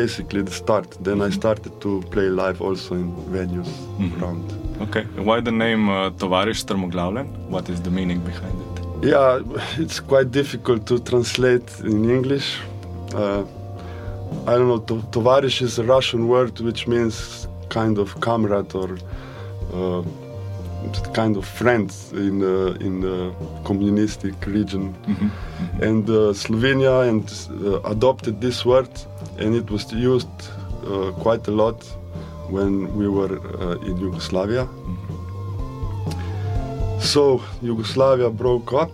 basically 0.00 0.42
the 0.42 0.56
start. 0.62 0.88
Then 1.06 1.18
I 1.28 1.30
started 1.40 1.72
to 1.84 1.90
play 2.14 2.28
live 2.42 2.58
also 2.66 2.90
in 3.02 3.08
venues 3.36 3.70
around. 4.16 4.44
Okay. 4.84 5.04
Why 5.28 5.40
the 5.40 5.52
name 5.66 5.82
uh, 5.88 6.10
Tovariš 6.20 6.58
Strmoglavljen? 6.64 7.26
What 7.54 7.68
is 7.68 7.78
the 7.86 7.90
meaning 7.98 8.20
behind 8.30 8.56
it? 8.64 8.74
Yeah, 9.12 9.40
it's 9.84 10.00
quite 10.12 10.28
difficult 10.30 10.86
to 10.90 10.98
translate 11.10 11.68
in 11.90 11.98
English. 12.16 12.48
Uh, 13.14 13.42
I 14.50 14.52
don't 14.58 14.68
know. 14.72 14.82
To- 14.90 15.04
Tovarish 15.14 15.58
is 15.62 15.78
a 15.78 15.84
Russian 15.96 16.22
word 16.34 16.54
which 16.60 16.82
means 16.88 17.46
kind 17.68 17.98
of 17.98 18.08
comrade 18.20 18.72
or 18.74 18.90
uh, 19.78 20.02
kind 21.12 21.36
of 21.36 21.44
friend 21.44 21.92
in 22.12 22.40
the 22.40 22.76
in 22.80 23.00
the 23.00 23.32
communistic 23.64 24.34
region. 24.46 24.94
And 25.80 26.08
uh, 26.08 26.32
Slovenia 26.34 27.08
and 27.08 27.24
uh, 27.64 27.80
adopted 27.90 28.40
this 28.40 28.64
word, 28.64 28.90
and 29.38 29.54
it 29.54 29.70
was 29.70 29.92
used 29.92 30.28
uh, 30.86 31.12
quite 31.22 31.46
a 31.48 31.52
lot 31.52 31.84
when 32.50 32.94
we 32.96 33.08
were 33.08 33.38
uh, 33.60 33.86
in 33.86 33.96
Yugoslavia. 33.98 34.68
So 37.00 37.42
Yugoslavia 37.62 38.30
broke 38.30 38.72
up, 38.72 38.90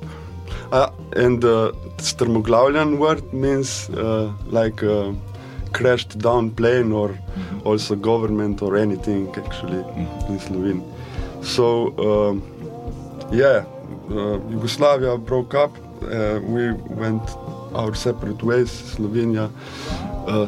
uh, 0.72 0.90
and 1.16 1.40
the 1.40 1.72
Strmoglavljan 1.98 2.98
word 2.98 3.32
means 3.32 3.88
uh, 3.90 4.32
like 4.46 4.82
a 4.82 5.14
crashed 5.72 6.18
down 6.18 6.50
plane 6.50 6.92
or 6.92 7.18
also 7.64 7.94
government 7.94 8.60
or 8.62 8.76
anything 8.76 9.34
actually 9.36 9.84
in 10.28 10.38
Slovene. 10.40 10.82
So 11.42 11.92
um, 11.98 12.42
yeah, 13.32 13.64
uh, 14.10 14.38
Yugoslavia 14.48 15.16
broke 15.18 15.54
up. 15.54 15.70
Uh, 16.02 16.40
we 16.42 16.72
went 16.72 17.22
our 17.74 17.94
separate 17.94 18.42
ways. 18.42 18.70
Slovenia. 18.70 19.50
Uh, 20.26 20.46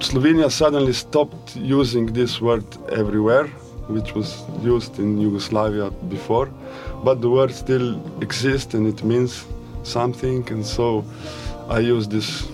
Slovenia 0.00 0.50
suddenly 0.50 0.92
stopped 0.92 1.56
using 1.56 2.06
this 2.06 2.40
word 2.40 2.64
everywhere, 2.92 3.46
which 3.88 4.14
was 4.14 4.42
used 4.62 4.98
in 4.98 5.20
Yugoslavia 5.20 5.90
before, 6.08 6.48
but 7.02 7.20
the 7.20 7.30
word 7.30 7.50
still 7.50 8.00
exists 8.22 8.74
and 8.74 8.86
it 8.86 9.02
means 9.02 9.44
something, 9.82 10.46
and 10.50 10.64
so 10.64 11.04
I 11.68 11.80
use 11.80 12.06
this 12.06 12.46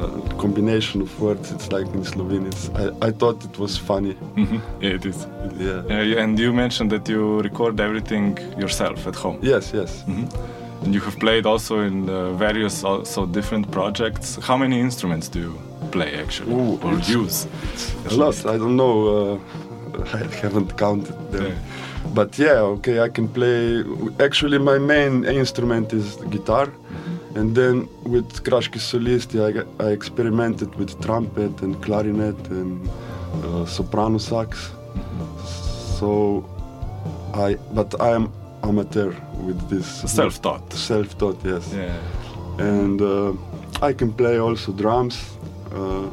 uh, 0.00 0.36
combination 0.38 1.02
of 1.02 1.20
words. 1.20 1.52
It's 1.52 1.70
like 1.72 1.86
in 1.94 2.04
Slovene. 2.04 2.46
It's, 2.46 2.68
I, 2.74 3.08
I 3.08 3.10
thought 3.12 3.44
it 3.44 3.58
was 3.58 3.76
funny. 3.78 4.14
Mhm. 4.36 4.60
Yeah, 4.80 4.94
it 4.94 5.04
is. 5.04 5.26
Yeah. 5.58 5.82
Uh, 5.90 6.22
and 6.22 6.38
you 6.38 6.52
mentioned 6.52 6.90
that 6.92 7.08
you 7.08 7.40
record 7.42 7.80
everything 7.80 8.38
yourself 8.58 9.06
at 9.06 9.14
home. 9.16 9.38
Yes, 9.42 9.72
yes. 9.74 10.04
And 10.82 10.94
you 10.94 11.00
have 11.00 11.18
played 11.18 11.44
also 11.46 11.80
in 11.80 12.08
uh, 12.08 12.32
various 12.38 12.84
also 12.84 13.26
different 13.26 13.70
projects. 13.70 14.38
How 14.48 14.56
many 14.56 14.80
instruments 14.80 15.28
do 15.28 15.38
you 15.40 15.54
play 15.90 16.14
actually 16.22 16.52
Ooh, 16.54 16.78
or 16.82 16.92
it's- 16.94 17.08
use? 17.10 17.46
A 18.10 18.14
lot. 18.14 18.36
I 18.46 18.56
don't 18.58 18.76
know. 18.76 18.96
Uh, 19.08 19.38
I 20.14 20.18
haven't 20.42 20.76
counted 20.78 21.16
them. 21.32 21.44
Yeah. 21.44 21.54
But 22.14 22.38
yeah, 22.38 22.60
okay, 22.76 23.00
I 23.00 23.08
can 23.10 23.28
play. 23.28 23.84
Actually, 24.18 24.58
my 24.58 24.78
main 24.78 25.24
instrument 25.24 25.92
is 25.92 26.16
guitar, 26.30 26.68
and 27.34 27.54
then 27.54 27.88
with 28.04 28.42
Krashki 28.44 28.78
Solisti, 28.78 29.38
I, 29.40 29.84
I 29.84 29.90
experimented 29.90 30.74
with 30.74 31.00
trumpet 31.00 31.62
and 31.62 31.80
clarinet 31.82 32.36
and 32.50 32.88
uh, 33.44 33.64
soprano 33.66 34.18
sax. 34.18 34.70
So, 35.98 36.44
I 37.34 37.56
but 37.72 38.00
I 38.00 38.10
am 38.10 38.32
amateur 38.62 39.12
with 39.46 39.68
this. 39.68 39.86
Self-taught. 40.10 40.72
Self-taught, 40.72 41.38
yes 41.44 41.72
Yeah. 41.74 41.94
and 42.58 43.00
uh, 43.00 43.32
I 43.82 43.92
can 43.92 44.12
play 44.12 44.38
also 44.38 44.72
drums, 44.72 45.16
uh, 45.72 46.08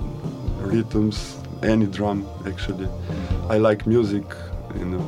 rhythms, 0.61 1.37
any 1.63 1.85
drum 1.87 2.25
actually. 2.45 2.87
I 3.49 3.57
like 3.57 3.87
music 3.87 4.23
in 4.75 4.93
a 4.93 4.99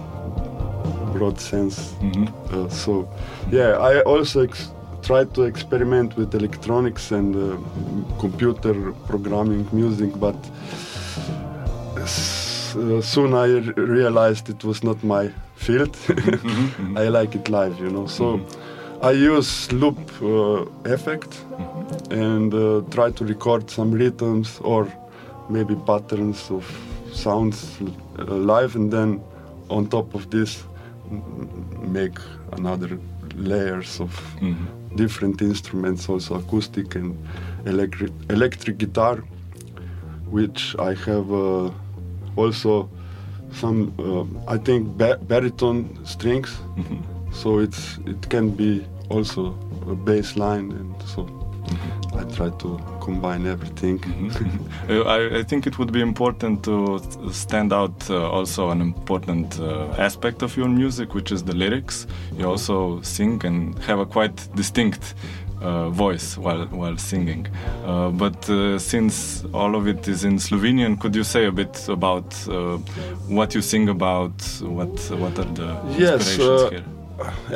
broad 1.13 1.39
sense. 1.39 1.93
Mhm. 2.01 2.27
Uh, 2.51 2.69
so, 2.69 3.07
yeah, 3.51 3.77
I 3.77 4.01
also 4.01 4.41
ex- 4.43 4.71
try 5.01 5.25
to 5.25 5.43
experiment 5.43 6.15
with 6.17 6.33
electronics 6.35 7.11
and 7.11 7.35
uh, 7.35 7.57
computer 8.19 8.73
programming 9.07 9.67
music, 9.71 10.11
but 10.19 10.35
s- 11.97 12.75
uh, 12.75 13.01
soon 13.01 13.33
I 13.33 13.53
r- 13.55 13.73
realized 13.85 14.49
it 14.49 14.63
was 14.63 14.83
not 14.83 15.03
my 15.03 15.29
field. 15.55 15.95
I 16.95 17.07
like 17.09 17.35
it 17.35 17.49
live, 17.49 17.79
you 17.79 17.89
know. 17.89 18.07
So 18.07 18.39
I 19.01 19.11
use 19.11 19.71
loop 19.71 19.97
uh, 20.21 20.65
effect 20.85 21.37
and 22.11 22.53
uh, 22.53 22.81
try 22.91 23.11
to 23.11 23.25
record 23.25 23.69
some 23.69 23.91
rhythms 23.91 24.59
or 24.63 24.87
maybe 25.49 25.75
patterns 25.87 26.51
of 26.51 26.63
sounds 27.13 27.77
uh, 27.81 28.23
live, 28.23 28.75
and 28.75 28.91
then 28.91 29.21
on 29.69 29.87
top 29.87 30.13
of 30.15 30.29
this 30.29 30.63
make 31.81 32.17
another 32.53 32.97
layers 33.35 33.99
of 33.99 34.11
different 34.95 35.41
instruments, 35.41 36.09
also 36.09 36.35
acoustic 36.35 36.95
and 36.95 37.17
electric 37.65 38.11
electric 38.29 38.77
guitar, 38.77 39.17
which 40.29 40.75
I 40.79 40.93
have 40.93 41.31
uh, 41.31 41.71
also 42.35 42.89
some 43.53 43.93
uh, 43.99 44.51
I 44.51 44.57
think 44.57 44.97
ba- 44.97 45.19
baritone 45.27 45.99
strings, 46.05 46.57
so 47.31 47.59
it's 47.59 47.97
it 48.05 48.29
can 48.29 48.49
be 48.51 48.85
also 49.09 49.57
a 49.87 49.95
bass 49.95 50.35
line, 50.35 50.71
and 50.71 50.95
so. 51.03 51.27
I 52.15 52.23
try 52.23 52.49
to 52.49 52.79
combine 53.09 53.45
everything. 53.47 53.99
Uh, 54.89 55.03
I, 55.17 55.39
I 55.39 55.43
think 55.43 55.67
it 55.67 55.77
would 55.77 55.91
be 55.91 56.01
important 56.01 56.63
to 56.63 56.99
stand 57.31 57.71
out 57.71 58.09
uh, 58.09 58.37
also 58.37 58.71
an 58.71 58.81
important 58.81 59.59
uh, 59.59 60.05
aspect 60.07 60.41
of 60.41 60.57
your 60.57 60.67
music, 60.67 61.13
which 61.13 61.31
is 61.31 61.43
the 61.43 61.53
lyrics. 61.53 62.07
You 62.37 62.45
also 62.49 62.99
sing 63.01 63.45
and 63.45 63.77
have 63.89 63.99
a 63.99 64.05
quite 64.05 64.37
distinct 64.55 65.13
uh, 65.61 65.89
voice 65.89 66.37
while 66.37 66.65
while 66.81 66.97
singing. 66.97 67.45
Uh, 67.85 68.09
but 68.23 68.49
uh, 68.49 68.79
since 68.79 69.45
all 69.53 69.75
of 69.75 69.87
it 69.87 70.07
is 70.07 70.23
in 70.23 70.39
Slovenian, 70.39 70.99
could 70.99 71.15
you 71.15 71.23
say 71.23 71.45
a 71.45 71.51
bit 71.51 71.75
about 71.89 72.27
uh, 72.47 72.77
what 73.37 73.53
you 73.55 73.61
sing 73.61 73.89
about? 73.89 74.33
What 74.61 74.95
what 75.21 75.37
are 75.37 75.51
the 75.59 75.69
Yes, 75.97 76.13
inspirations 76.13 76.61
uh, 76.61 76.69
here? 76.71 76.85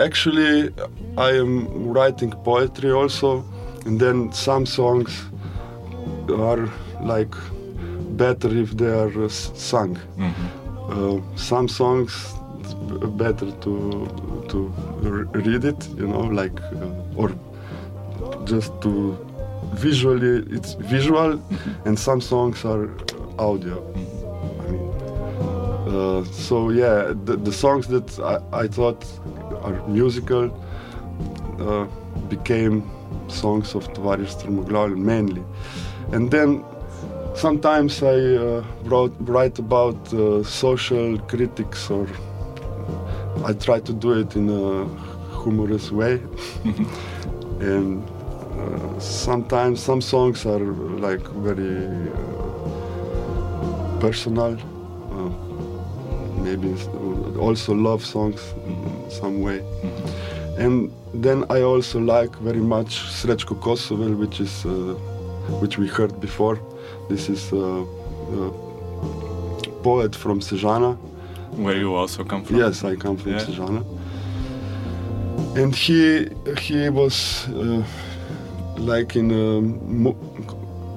Actually, 0.08 0.70
I 1.18 1.32
am 1.44 1.52
writing 1.94 2.32
poetry 2.44 2.92
also, 2.92 3.44
and 3.86 4.00
then 4.00 4.32
some 4.32 4.66
songs 4.66 5.12
are 6.30 6.70
like 7.02 7.36
better 8.18 8.50
if 8.50 8.72
they 8.78 8.88
are 8.88 9.24
uh, 9.24 9.30
sung. 9.30 9.98
Uh, 10.90 11.20
some 11.36 11.68
songs 11.68 12.34
better 13.18 13.52
to 13.62 14.08
to 14.50 14.72
read 15.34 15.66
it, 15.66 15.88
you 15.98 16.08
know, 16.08 16.22
like 16.42 16.60
uh, 16.62 17.16
or 17.22 17.32
just 18.46 18.72
to 18.82 19.18
visually 19.74 20.44
it's 20.56 20.74
visual, 20.74 21.42
and 21.86 21.98
some 21.98 22.22
songs 22.22 22.66
are 22.66 22.90
audio. 23.40 23.78
I 24.62 24.72
mean, 24.72 24.90
uh, 25.88 26.24
so 26.26 26.70
yeah, 26.70 27.14
the, 27.26 27.38
the 27.38 27.52
songs 27.52 27.88
that 27.88 28.20
I, 28.20 28.64
I 28.64 28.68
thought 28.68 29.06
are 29.64 29.88
musical 29.88 30.52
uh, 31.60 31.86
became 32.30 32.84
songs 33.28 33.76
of 33.76 33.88
Tovarish 33.94 34.36
Strmoglavljen 34.36 34.98
mainly. 34.98 35.44
And 36.14 36.30
then 36.30 36.64
sometimes 37.34 38.04
I 38.04 38.14
uh, 38.14 38.64
wrote, 38.84 39.16
write 39.22 39.58
about 39.58 40.14
uh, 40.14 40.44
social 40.44 41.18
critics 41.18 41.90
or 41.90 42.08
I 43.44 43.54
try 43.54 43.80
to 43.80 43.92
do 43.94 44.20
it 44.20 44.36
in 44.36 44.48
a 44.48 44.86
humorous 45.42 45.92
way. 45.92 46.22
and 47.60 48.08
uh, 48.60 49.00
sometimes 49.00 49.82
some 49.82 50.02
songs 50.02 50.46
are 50.46 50.60
like 50.60 51.28
very 51.48 51.88
uh, 52.12 52.20
personal. 54.00 54.56
Uh, 55.12 55.32
maybe 56.44 56.76
also 57.40 57.74
love 57.74 58.06
songs 58.06 58.54
in 58.68 59.10
some 59.10 59.42
way. 59.42 59.64
And 60.60 60.92
then 61.12 61.44
I 61.50 61.64
also 61.64 62.00
like 62.00 62.36
very 62.36 62.62
much 62.62 63.00
Srečko 63.00 63.60
Kosovel, 63.60 64.16
which 64.16 64.40
is 64.40 64.64
uh, 64.64 64.96
which 65.62 65.78
we 65.78 65.88
heard 65.88 66.20
before. 66.20 66.58
This 67.10 67.30
is 67.30 67.52
a, 67.52 67.86
a 68.38 68.52
poet 69.84 70.16
from 70.16 70.40
Sežana. 70.42 70.96
Where 71.56 71.78
you 71.78 71.94
also 71.96 72.24
come 72.24 72.44
from? 72.44 72.58
Yes, 72.58 72.84
I 72.84 72.96
come 72.96 73.18
from 73.18 73.32
Yeah. 73.34 73.40
Sežana. 73.46 73.84
And 75.56 75.76
he 75.76 76.28
he 76.60 76.90
was 76.90 77.48
uh, 77.50 77.84
like 78.78 79.16
in 79.16 79.32
a 79.32 79.62
mo- 79.62 80.18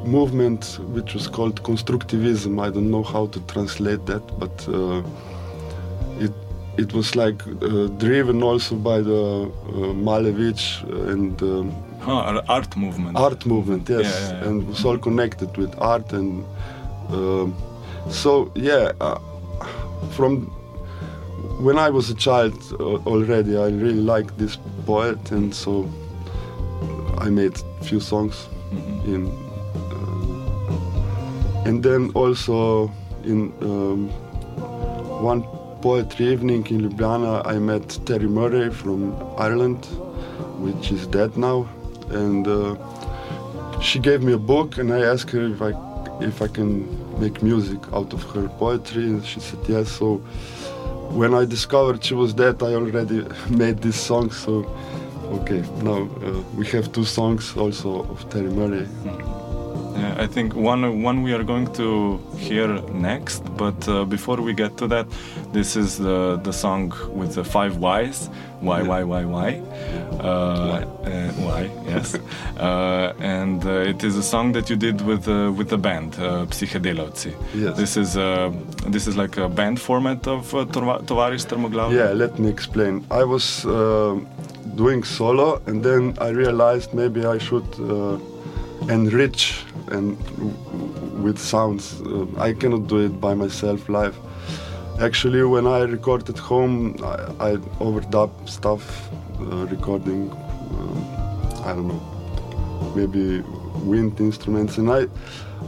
movement 0.04 0.78
which 0.94 1.12
was 1.14 1.26
called 1.28 1.62
constructivism. 1.62 2.58
I 2.66 2.70
don't 2.70 2.90
know 2.90 3.02
how 3.02 3.26
to 3.26 3.40
translate 3.40 4.06
that, 4.06 4.22
but 4.38 4.68
uh, 4.68 5.02
it 6.78 6.92
was 6.92 7.14
like 7.16 7.42
uh, 7.46 7.86
driven 7.98 8.42
also 8.42 8.74
by 8.76 9.00
the 9.00 9.50
uh, 9.68 9.94
Malevich 9.94 10.82
and 11.12 11.40
um, 11.42 11.72
Huh, 12.00 12.40
art 12.48 12.76
movement. 12.76 13.16
art 13.16 13.44
movement, 13.46 13.88
yes, 13.88 14.04
Yeah, 14.04 14.10
yeah, 14.10 14.42
yeah. 14.42 14.48
and 14.48 14.68
was 14.68 14.84
all 14.84 14.98
connected 14.98 15.56
with 15.56 15.74
art 15.78 16.12
and 16.12 16.44
um, 17.10 17.54
so 18.10 18.50
yeah. 18.54 18.92
Uh, 19.00 19.18
from 20.16 20.46
when 21.64 21.78
I 21.78 21.90
was 21.90 22.10
a 22.10 22.14
child 22.14 22.54
uh, 22.78 23.08
already, 23.10 23.56
I 23.56 23.68
really 23.68 24.02
liked 24.14 24.38
this 24.38 24.56
poet, 24.86 25.30
and 25.32 25.52
so 25.54 25.88
I 27.18 27.28
made 27.30 27.56
a 27.80 27.84
few 27.84 28.00
songs 28.00 28.46
Mm-hmm. 28.72 29.14
in, 29.14 29.26
uh, 29.92 31.68
and 31.68 31.82
then 31.82 32.10
also 32.14 32.90
in 33.24 33.52
um, 33.62 34.08
one 35.22 35.42
poetry 35.86 36.26
evening 36.32 36.66
in 36.66 36.80
Ljubljana, 36.80 37.42
I 37.46 37.60
met 37.60 38.00
Terry 38.06 38.26
Murray 38.26 38.70
from 38.70 39.00
Ireland, 39.38 39.84
which 40.64 40.90
is 40.90 41.06
dead 41.06 41.36
now, 41.36 41.68
and 42.10 42.44
uh, 42.48 42.74
she 43.80 44.00
gave 44.00 44.20
me 44.20 44.32
a 44.32 44.42
book, 44.52 44.78
and 44.78 44.92
I 44.92 45.02
asked 45.12 45.30
her 45.30 45.46
if 45.54 45.62
I 45.62 45.72
if 46.30 46.42
I 46.42 46.48
can 46.48 46.70
make 47.20 47.40
music 47.40 47.80
out 47.92 48.12
of 48.12 48.22
her 48.34 48.48
poetry, 48.58 49.04
and 49.10 49.24
she 49.24 49.38
said 49.38 49.60
yes. 49.68 49.86
So 50.00 50.08
when 51.20 51.32
I 51.34 51.44
discovered 51.44 52.04
she 52.04 52.14
was 52.14 52.34
dead, 52.34 52.56
I 52.62 52.74
already 52.74 53.18
made 53.62 53.76
this 53.86 53.98
song. 54.08 54.32
So 54.32 54.52
okay, 55.38 55.62
now 55.82 56.00
uh, 56.02 56.42
we 56.58 56.66
have 56.74 56.90
two 56.90 57.04
songs 57.04 57.56
also 57.56 57.90
of 58.12 58.28
Terry 58.28 58.50
Murray. 58.50 58.88
I 60.18 60.26
think 60.26 60.54
one 60.54 61.02
one 61.02 61.22
we 61.22 61.32
are 61.34 61.44
going 61.44 61.72
to 61.74 62.18
hear 62.38 62.68
next, 62.92 63.42
but 63.56 63.88
uh, 63.88 64.04
before 64.04 64.38
we 64.40 64.54
get 64.54 64.76
to 64.78 64.86
that, 64.88 65.06
this 65.52 65.76
is 65.76 65.98
the 65.98 66.40
the 66.42 66.52
song 66.52 66.92
with 67.14 67.34
the 67.34 67.44
five 67.44 67.74
Ys. 67.82 68.30
Why, 68.60 68.80
why, 68.82 69.02
why, 69.04 69.24
why? 69.24 69.60
Uh, 70.18 70.24
uh, 70.24 71.30
why? 71.46 71.70
Yes. 71.86 72.14
uh, 72.58 73.12
and 73.20 73.62
uh, 73.66 73.90
it 73.92 74.02
is 74.02 74.16
a 74.16 74.22
song 74.22 74.52
that 74.52 74.70
you 74.70 74.76
did 74.76 75.02
with 75.02 75.28
uh, 75.28 75.52
with 75.58 75.68
the 75.68 75.76
band 75.78 76.14
uh, 76.18 76.46
Psihedelavci. 76.46 77.32
Yes. 77.54 77.76
This 77.76 77.96
is 77.96 78.16
uh, 78.16 78.50
this 78.88 79.06
is 79.06 79.16
like 79.16 79.36
a 79.36 79.48
band 79.48 79.78
format 79.80 80.26
of 80.26 80.54
uh, 80.54 80.64
Tova- 80.64 81.02
Tovaris 81.04 81.44
Termoglav. 81.46 81.92
Yeah, 81.92 82.12
let 82.12 82.38
me 82.38 82.48
explain. 82.48 83.04
I 83.10 83.24
was 83.24 83.66
uh, 83.66 84.18
doing 84.74 85.04
solo, 85.04 85.60
and 85.66 85.82
then 85.84 86.16
I 86.20 86.30
realized 86.30 86.94
maybe 86.94 87.26
I 87.26 87.38
should 87.38 87.68
and 89.90 90.18
w- 90.18 90.52
w- 90.52 91.22
with 91.22 91.38
sounds. 91.38 92.00
Uh, 92.00 92.26
I 92.38 92.52
cannot 92.52 92.86
do 92.86 92.98
it 92.98 93.20
by 93.20 93.34
myself 93.34 93.88
live. 93.88 94.16
Actually, 95.00 95.42
when 95.42 95.66
I 95.66 95.80
record 95.80 96.28
at 96.28 96.38
home, 96.38 96.96
I, 97.02 97.50
I 97.50 97.56
overdub 97.80 98.30
stuff, 98.48 99.10
uh, 99.40 99.66
recording. 99.66 100.30
Uh, 100.30 101.68
I 101.68 101.74
don't 101.74 101.88
know, 101.88 102.92
maybe 102.94 103.42
wind 103.84 104.20
instruments, 104.20 104.78
and 104.78 104.90
I, 104.90 105.06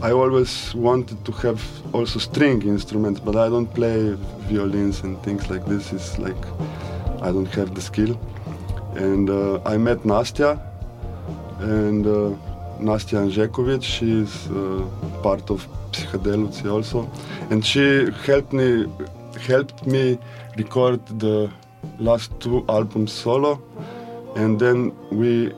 I 0.01 0.11
always 0.11 0.73
wanted 0.73 1.23
to 1.25 1.31
have 1.43 1.61
also 1.93 2.19
string 2.19 2.61
instruments, 2.61 3.19
but 3.19 3.35
I 3.35 3.49
don't 3.49 3.71
play 3.73 4.15
violins 4.49 5.01
and 5.03 5.21
things 5.23 5.49
like 5.49 5.65
this. 5.65 5.91
It's 5.91 6.17
like 6.17 6.41
I 7.21 7.31
don't 7.31 7.53
have 7.55 7.75
the 7.75 7.81
skill. 7.81 8.19
And 8.95 9.29
uh, 9.29 9.59
I 9.65 9.77
met 9.77 9.99
Nastya, 9.99 10.59
and 11.59 12.07
uh, 12.07 12.35
Nastya 12.79 13.19
Anžekovic. 13.25 13.83
She 13.83 14.21
is 14.21 14.47
uh, 14.47 14.85
part 15.21 15.49
of 15.49 15.67
Psihedeluci 15.91 16.71
also, 16.71 17.09
and 17.49 17.65
she 17.65 18.09
helped 18.25 18.53
me 18.53 18.87
helped 19.47 19.85
me 19.85 20.17
record 20.57 20.99
the 21.19 21.49
last 21.99 22.31
two 22.39 22.65
albums 22.67 23.11
solo, 23.11 23.61
and 24.35 24.59
then 24.59 24.91
we 25.11 25.53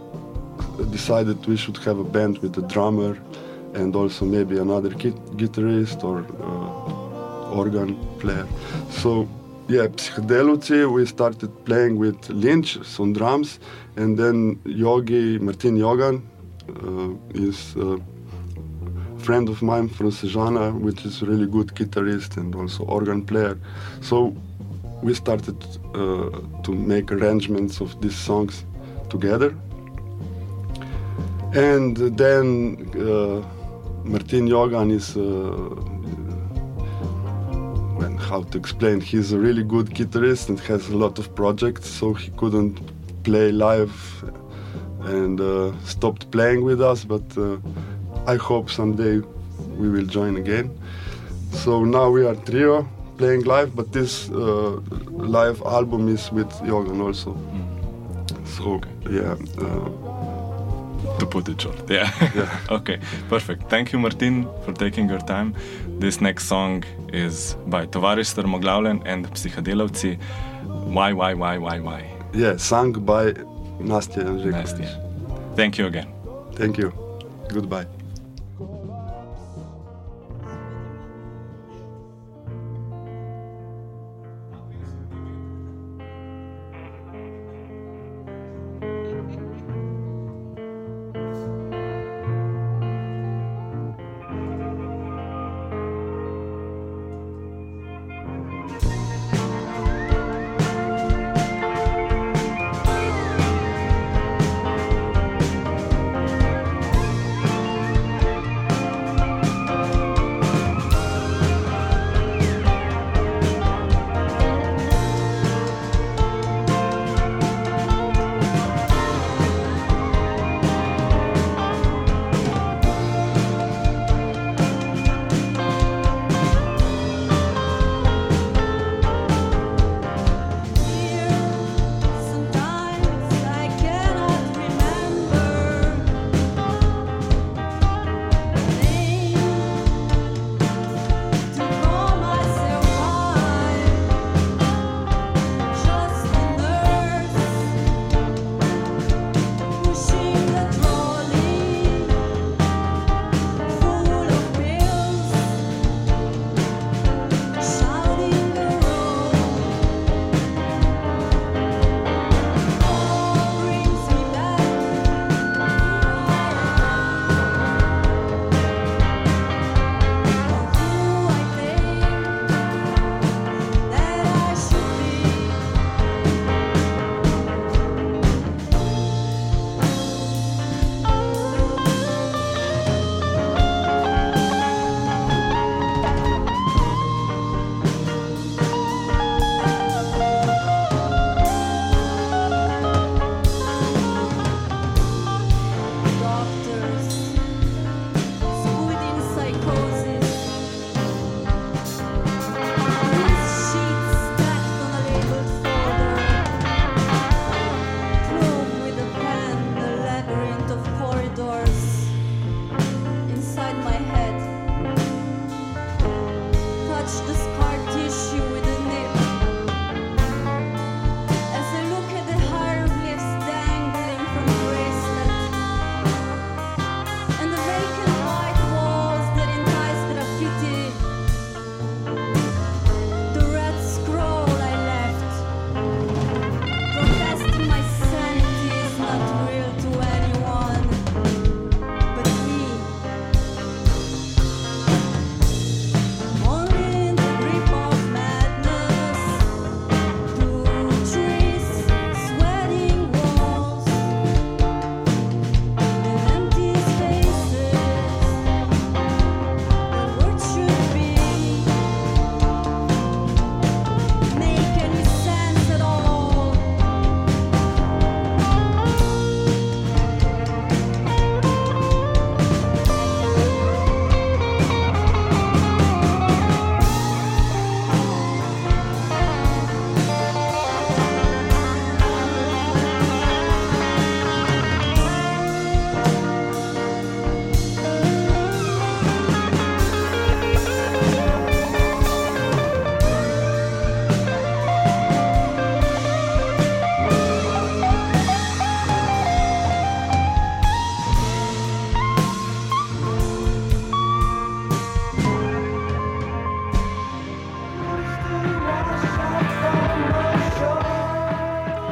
decided 0.92 1.46
we 1.48 1.58
should 1.58 1.78
have 1.78 2.00
a 2.00 2.04
band 2.04 2.38
with 2.40 2.58
a 2.58 2.62
drummer 2.62 3.18
and 3.74 3.96
also 3.96 4.26
maybe 4.26 4.58
another 4.58 4.90
gui- 4.90 5.12
guitarist 5.36 6.04
or 6.04 6.26
uh, 6.44 7.58
organ 7.58 7.98
player. 8.20 8.48
So 8.90 9.28
yeah, 9.68 9.88
Psihedeluci, 9.88 10.92
we 10.92 11.06
started 11.06 11.50
playing 11.66 11.98
with 11.98 12.30
Lynch 12.30 12.78
on 13.00 13.14
drums, 13.14 13.60
and 13.96 14.18
then 14.18 14.60
Yogi, 14.66 15.40
Martin 15.40 15.78
Jogan, 15.78 16.18
uh, 16.18 16.31
is 17.34 17.76
a 17.76 18.00
friend 19.20 19.50
of 19.50 19.62
mine 19.62 19.88
from 19.88 20.12
Sežana, 20.12 20.74
which 20.80 21.06
is 21.06 21.22
really 21.22 21.46
good 21.46 21.68
guitarist 21.76 22.38
and 22.38 22.56
also 22.56 22.84
organ 22.86 23.24
player. 23.24 23.58
So 24.02 24.36
we 25.04 25.14
started 25.14 25.58
uh, 25.94 26.30
to 26.64 26.72
make 26.72 27.12
arrangements 27.12 27.82
of 27.82 28.00
these 28.02 28.16
songs 28.16 28.66
together. 29.10 29.56
And 31.54 31.98
then 31.98 32.90
uh, 32.96 33.42
Martin 34.04 34.48
Jogan 34.48 34.92
is, 34.92 35.18
uh, 35.18 35.22
when, 37.98 38.16
how 38.18 38.44
to 38.44 38.58
explain, 38.58 39.02
he's 39.02 39.32
a 39.34 39.40
really 39.40 39.64
good 39.64 39.88
guitarist 39.88 40.50
and 40.50 40.60
has 40.62 40.90
a 40.90 40.98
lot 40.98 41.20
of 41.20 41.36
projects, 41.36 41.90
so 41.90 42.14
he 42.14 42.32
couldn't 42.32 42.80
play 43.24 43.52
live 43.52 43.94
and 45.04 45.40
uh, 45.42 45.72
stopped 45.84 46.32
playing 46.32 46.64
with 46.64 46.82
us, 46.82 47.04
but 47.04 47.24
uh, 47.38 47.58
I 48.28 48.36
hope 48.36 48.70
someday 48.70 49.22
we 49.78 49.90
will 49.90 50.06
join 50.06 50.38
again. 50.38 50.70
So 51.52 51.84
now 51.84 52.10
we 52.10 52.26
are 52.26 52.36
trio 52.36 52.88
playing 53.18 53.44
live, 53.44 53.76
but 53.76 53.92
this 53.92 54.30
uh, 54.30 54.80
live 55.10 55.62
album 55.64 56.08
is 56.08 56.32
with 56.32 56.50
Jogan 56.64 57.02
also. 57.02 57.38
So 58.46 58.82
yeah. 59.10 59.36
Uh, 59.58 59.90
to 61.20 61.26
put 61.26 61.48
it 61.50 61.62
short. 61.62 61.90
Yeah. 61.90 62.10
okay, 62.78 63.00
perfect. 63.30 63.70
Thank 63.70 63.92
you, 63.94 64.00
Martin, 64.00 64.48
for 64.66 64.74
taking 64.74 65.10
your 65.10 65.20
time. 65.20 65.54
This 66.00 66.22
next 66.22 66.46
song 66.48 66.84
is 67.14 67.56
by 67.68 67.86
Tovaris 67.86 68.34
Termoglavlen 68.34 69.02
and 69.06 69.28
Psihedelavci. 69.34 70.18
Why, 70.96 71.14
why, 71.14 71.34
why, 71.34 71.58
why, 71.58 71.80
why? 71.80 72.02
Yeah, 72.34 72.58
sung 72.58 72.94
by 72.94 73.34
Nastya. 73.80 74.88
Thank 75.56 75.78
you 75.78 75.88
again. 75.88 76.08
Thank 76.54 76.78
you. 76.78 76.94
Goodbye. 77.50 77.86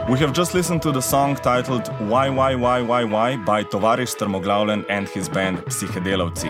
We 0.10 0.18
have 0.18 0.34
just 0.34 0.56
listened 0.56 0.82
to 0.82 0.92
the 0.92 1.02
song 1.02 1.36
titled 1.36 1.88
Why, 2.00 2.32
Why, 2.32 2.56
Why, 2.56 2.82
Why, 2.82 3.04
Why 3.04 3.36
by 3.36 3.64
Tovaris 3.64 4.16
Termoglavlen 4.18 4.84
and 4.90 5.08
his 5.08 5.30
band 5.30 5.60
Psychedelovci. 5.66 6.50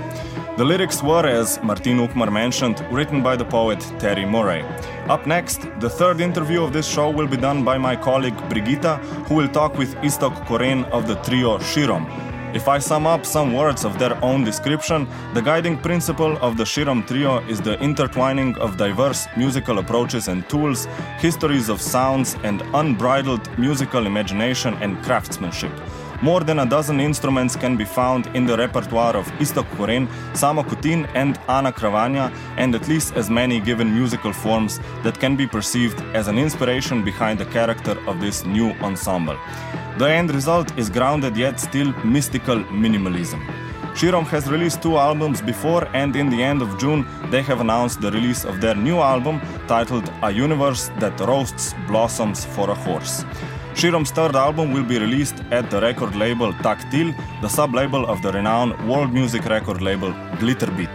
The 0.56 0.64
lyrics 0.64 1.04
were, 1.04 1.28
as 1.28 1.62
Martin 1.62 1.98
Ukmar 1.98 2.32
mentioned, 2.32 2.80
written 2.90 3.22
by 3.22 3.36
the 3.36 3.44
poet 3.44 3.82
Terry 4.00 4.26
Murray. 4.26 4.64
Up 5.10 5.28
next, 5.28 5.68
the 5.82 5.90
third 5.90 6.22
interview 6.22 6.64
of 6.64 6.72
this 6.72 6.88
show 6.88 7.10
will 7.10 7.28
be 7.28 7.36
done 7.36 7.66
by 7.66 7.78
my 7.78 7.98
colleague 7.98 8.38
Brigitta, 8.50 8.98
who 9.28 9.36
will 9.36 9.50
talk 9.50 9.78
with 9.78 9.94
Istok 9.96 10.46
Koren 10.46 10.86
of 10.86 11.10
the 11.10 11.16
trio 11.16 11.58
Shirom. 11.58 12.29
If 12.52 12.68
I 12.68 12.80
sum 12.80 13.06
up 13.06 13.28
some 13.28 13.54
words 13.54 13.86
of 13.86 14.00
their 14.00 14.18
own 14.24 14.44
description, 14.44 15.08
the 15.36 15.42
guiding 15.42 15.78
principle 15.78 16.36
of 16.38 16.58
the 16.58 16.64
Shirom 16.64 17.06
trio 17.06 17.48
is 17.48 17.62
the 17.62 17.80
intertwining 17.80 18.58
of 18.58 18.76
diverse 18.76 19.28
musical 19.38 19.78
approaches 19.78 20.28
and 20.28 20.50
tools, 20.50 20.88
histories 21.20 21.70
of 21.70 21.80
sounds, 21.80 22.36
and 22.44 22.64
unbridled 22.74 23.48
musical 23.60 24.08
imagination 24.08 24.74
and 24.82 24.98
craftsmanship. 25.04 25.72
More 26.22 26.42
than 26.42 26.60
a 26.60 26.66
dozen 26.66 27.00
instruments 27.00 27.56
can 27.56 27.78
be 27.78 27.86
found 27.86 28.28
in 28.36 28.46
the 28.46 28.58
repertoire 28.58 29.16
of 29.16 29.26
Istok 29.40 29.66
Koren, 29.78 30.06
Samo 30.34 30.64
Kutin, 30.66 31.10
and 31.14 31.40
Ana 31.48 31.72
Kravanya, 31.72 32.30
and 32.58 32.76
at 32.76 32.90
least 32.90 33.16
as 33.16 33.30
many 33.30 33.62
given 33.62 33.94
musical 33.94 34.34
forms 34.34 34.82
that 35.04 35.18
can 35.18 35.38
be 35.38 35.48
perceived 35.48 36.02
as 36.14 36.28
an 36.28 36.38
inspiration 36.38 37.06
behind 37.06 37.40
the 37.40 37.46
character 37.46 37.98
of 38.06 38.20
this 38.20 38.46
new 38.46 38.72
ensemble. 38.82 39.38
The 39.98 40.10
end 40.10 40.34
result 40.34 40.78
is 40.78 40.90
grounded 40.90 41.38
yet 41.38 41.58
still 41.58 41.94
mystical 42.04 42.66
minimalism. 42.66 43.42
Shirom 43.96 44.28
has 44.28 44.50
released 44.50 44.82
two 44.82 44.98
albums 44.98 45.42
before, 45.42 45.88
and 45.94 46.16
in 46.18 46.30
the 46.30 46.44
end 46.44 46.62
of 46.62 46.78
June, 46.78 47.06
they 47.32 47.42
have 47.44 47.62
announced 47.62 48.02
the 48.02 48.12
release 48.12 48.44
of 48.44 48.60
their 48.60 48.76
new 48.76 48.98
album 49.00 49.40
titled 49.68 50.12
A 50.22 50.32
Universe 50.32 50.90
That 51.00 51.18
Roasts 51.22 51.74
Blossoms 51.88 52.44
for 52.44 52.70
a 52.70 52.76
Horse. 52.76 53.24
Shirom's 53.74 54.12
third 54.12 54.36
album 54.36 54.74
will 54.74 54.84
be 54.84 55.00
released 55.00 55.44
at 55.52 55.70
the 55.70 55.80
record 55.80 56.16
label 56.16 56.52
Tactile, 56.54 57.14
the 57.42 57.48
sub 57.48 57.74
label 57.74 58.06
of 58.06 58.22
the 58.22 58.32
renowned 58.32 58.74
world 58.90 59.14
music 59.14 59.46
record 59.46 59.82
label 59.82 60.12
Glitterbeat. 60.42 60.90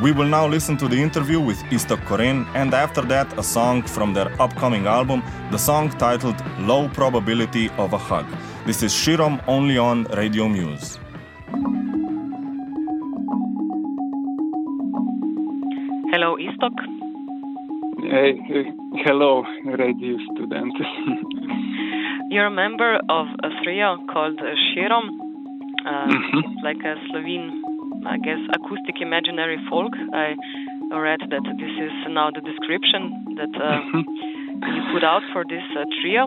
We 0.00 0.12
will 0.12 0.26
now 0.26 0.46
listen 0.46 0.78
to 0.78 0.88
the 0.88 0.96
interview 0.96 1.40
with 1.40 1.58
Iztok 1.64 2.02
Koren 2.06 2.46
and 2.54 2.72
after 2.72 3.02
that 3.02 3.38
a 3.38 3.42
song 3.42 3.82
from 3.82 4.14
their 4.14 4.30
upcoming 4.40 4.86
album, 4.86 5.22
the 5.50 5.58
song 5.58 5.90
titled 5.90 6.42
Low 6.60 6.88
Probability 6.88 7.68
of 7.76 7.92
a 7.92 7.98
Hug. 7.98 8.26
This 8.64 8.82
is 8.82 8.92
Shirom 8.92 9.42
only 9.46 9.76
on 9.76 10.04
Radio 10.04 10.48
Muse. 10.48 10.98
Hello, 16.12 16.36
Iztok. 16.38 16.99
Hey, 18.02 18.32
hello, 19.04 19.44
radio 19.64 20.16
student. 20.32 20.72
You're 22.30 22.46
a 22.46 22.50
member 22.50 22.98
of 23.08 23.26
a 23.42 23.48
trio 23.62 23.98
called 24.10 24.38
Shirom, 24.72 25.06
uh, 25.84 26.08
Mhm. 26.08 26.62
like 26.62 26.80
a 26.84 26.96
Slovene, 27.10 27.62
I 28.06 28.16
guess, 28.18 28.40
acoustic 28.56 29.00
imaginary 29.00 29.58
folk. 29.68 29.92
I 30.14 30.34
read 30.92 31.20
that 31.28 31.44
this 31.58 31.74
is 31.86 31.92
now 32.08 32.30
the 32.30 32.40
description 32.40 33.02
that 33.36 33.52
uh, 33.60 33.80
you 34.74 34.82
put 34.92 35.04
out 35.04 35.22
for 35.32 35.44
this 35.44 35.64
uh, 35.76 35.84
trio, 36.00 36.26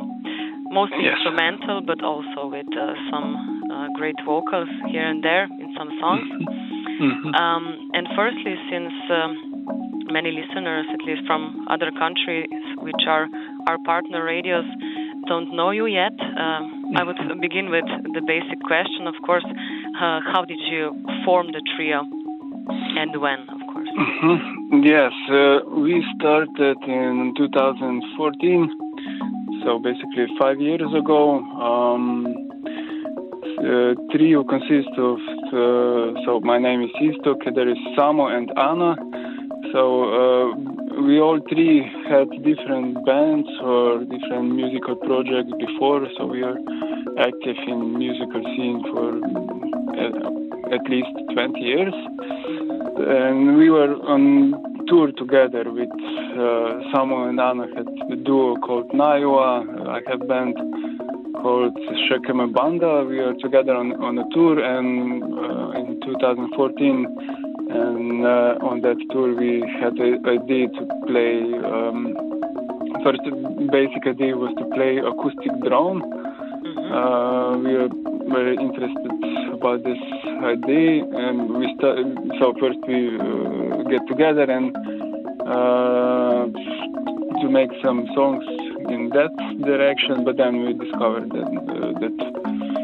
mostly 0.71 1.05
Yes. 1.05 1.15
instrumental, 1.17 1.81
but 1.81 2.03
also 2.03 2.47
with 2.47 2.69
uh, 2.77 2.93
some 3.09 3.29
uh, 3.71 3.87
great 3.97 4.15
vocals 4.25 4.69
here 4.91 5.07
and 5.07 5.23
there 5.23 5.45
in 5.59 5.73
some 5.77 5.89
songs. 5.99 6.27
Mhm. 6.99 7.33
Um, 7.35 7.89
and 7.93 8.07
firstly, 8.15 8.55
since 8.69 8.93
um, 9.09 9.52
many 10.13 10.29
listeners, 10.31 10.85
at 10.93 11.01
least 11.01 11.25
from 11.25 11.65
other 11.69 11.89
countries, 11.97 12.45
which 12.77 13.03
are 13.07 13.25
our 13.67 13.79
partner 13.83 14.23
radios, 14.23 14.65
don't 15.27 15.49
know 15.55 15.71
you 15.71 15.87
yet, 15.87 16.13
uh, 16.21 16.61
I 16.99 17.03
would 17.03 17.17
begin 17.41 17.69
with 17.71 17.85
the 18.13 18.21
basic 18.21 18.59
question, 18.61 19.07
of 19.07 19.15
course. 19.25 19.45
Uh, 19.45 20.19
how 20.31 20.45
did 20.45 20.59
you 20.71 20.93
form 21.25 21.47
the 21.47 21.61
trio 21.75 22.05
and 23.01 23.11
when, 23.19 23.39
of 23.49 23.61
course? 23.71 23.89
Mhm. 23.97 24.85
Yes, 24.85 25.13
uh, 25.29 25.59
we 25.85 26.03
started 26.15 26.77
in 26.87 27.33
2014, 27.37 28.69
so 29.63 29.79
basically 29.79 30.27
five 30.39 30.59
years 30.59 30.91
ago. 31.01 31.39
Um, 31.69 32.27
uh, 33.63 33.93
trio 34.11 34.43
consists 34.43 34.97
of 34.97 35.19
uh, 35.53 36.19
so 36.25 36.41
my 36.43 36.57
name 36.57 36.81
is 36.83 36.91
Iztok, 37.07 37.39
there 37.55 37.69
is 37.69 37.77
Samo 37.95 38.25
and 38.37 38.51
Anna. 38.57 38.95
So 39.73 39.81
uh, 40.05 41.01
we 41.01 41.19
all 41.19 41.39
three 41.49 41.81
had 42.07 42.29
different 42.43 43.03
bands 43.05 43.49
or 43.63 44.05
different 44.05 44.53
musical 44.53 44.95
projects 44.95 45.51
before, 45.57 46.07
so 46.15 46.27
we 46.27 46.43
are 46.43 46.57
active 47.17 47.57
in 47.67 47.97
musical 47.97 48.43
scene 48.53 48.83
for 48.93 49.17
uh, 49.97 50.75
at 50.75 50.83
least 50.89 51.09
20 51.33 51.59
years 51.59 51.93
and 52.97 53.57
we 53.57 53.69
were 53.69 53.95
on 54.05 54.53
tour 54.87 55.11
together 55.17 55.63
with 55.71 55.89
uh, 55.89 56.93
Samo 56.93 57.27
and 57.29 57.39
Anna 57.39 57.65
had 57.75 57.87
a 58.11 58.15
duo 58.15 58.55
called 58.57 58.91
Naiwa. 58.91 59.89
I 59.89 60.01
have 60.09 60.27
band 60.27 60.55
called 61.41 61.75
Shekeme 62.05 62.53
Banda. 62.53 63.05
We 63.09 63.19
are 63.19 63.33
together 63.41 63.73
on, 63.75 63.93
on 63.93 64.19
a 64.19 64.25
tour 64.33 64.63
and 64.63 65.23
uh, 65.23 65.79
in 65.79 65.99
2014 66.01 67.42
and 67.73 68.25
uh, 68.25 68.69
on 68.69 68.81
that 68.81 68.99
tour 69.11 69.33
we 69.35 69.61
had 69.81 69.97
a 69.99 70.11
idea 70.29 70.67
to 70.69 70.83
play 71.07 71.33
um, 71.73 72.15
first 73.03 73.23
basic 73.71 74.07
idea 74.07 74.35
was 74.35 74.53
to 74.57 74.65
play 74.75 74.97
acoustic 74.97 75.53
drone 75.67 76.01
uh, 76.93 77.57
we 77.57 77.73
are 77.75 77.89
very 78.29 78.55
interested 78.55 79.11
about 79.51 79.83
this 79.83 79.97
idea, 80.43 81.03
and 81.03 81.57
we 81.57 81.73
start. 81.77 81.97
So 82.39 82.53
first 82.59 82.77
we 82.87 83.17
uh, 83.17 83.83
get 83.89 84.05
together 84.07 84.43
and 84.43 84.75
uh, 85.41 86.45
to 87.41 87.49
make 87.49 87.71
some 87.83 88.05
songs 88.13 88.43
in 88.89 89.09
that 89.09 89.33
direction. 89.65 90.23
But 90.23 90.37
then 90.37 90.65
we 90.65 90.73
discovered 90.73 91.31
that 91.31 91.49
uh, 91.49 91.99
that 91.99 92.82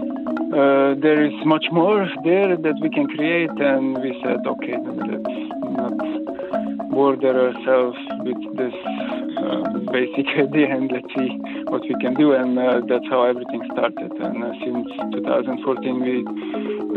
uh, 0.51 0.95
there 0.99 1.25
is 1.25 1.33
much 1.45 1.65
more 1.71 2.07
there 2.23 2.57
that 2.57 2.77
we 2.81 2.89
can 2.89 3.07
create, 3.07 3.51
and 3.59 3.97
we 4.01 4.19
said, 4.23 4.45
okay, 4.47 4.75
let's 4.81 5.23
not 5.77 6.19
border 6.89 7.53
ourselves 7.53 7.97
with 8.25 8.41
this 8.57 8.73
uh, 9.37 9.61
basic 9.93 10.27
idea 10.45 10.67
and 10.75 10.91
let's 10.91 11.07
see 11.15 11.29
what 11.71 11.81
we 11.83 11.95
can 12.01 12.13
do. 12.15 12.33
And 12.33 12.57
uh, 12.57 12.81
that's 12.89 13.05
how 13.09 13.23
everything 13.23 13.61
started. 13.71 14.11
And 14.11 14.43
uh, 14.43 14.51
since 14.65 14.87
2014, 15.13 16.01
we 16.01 16.25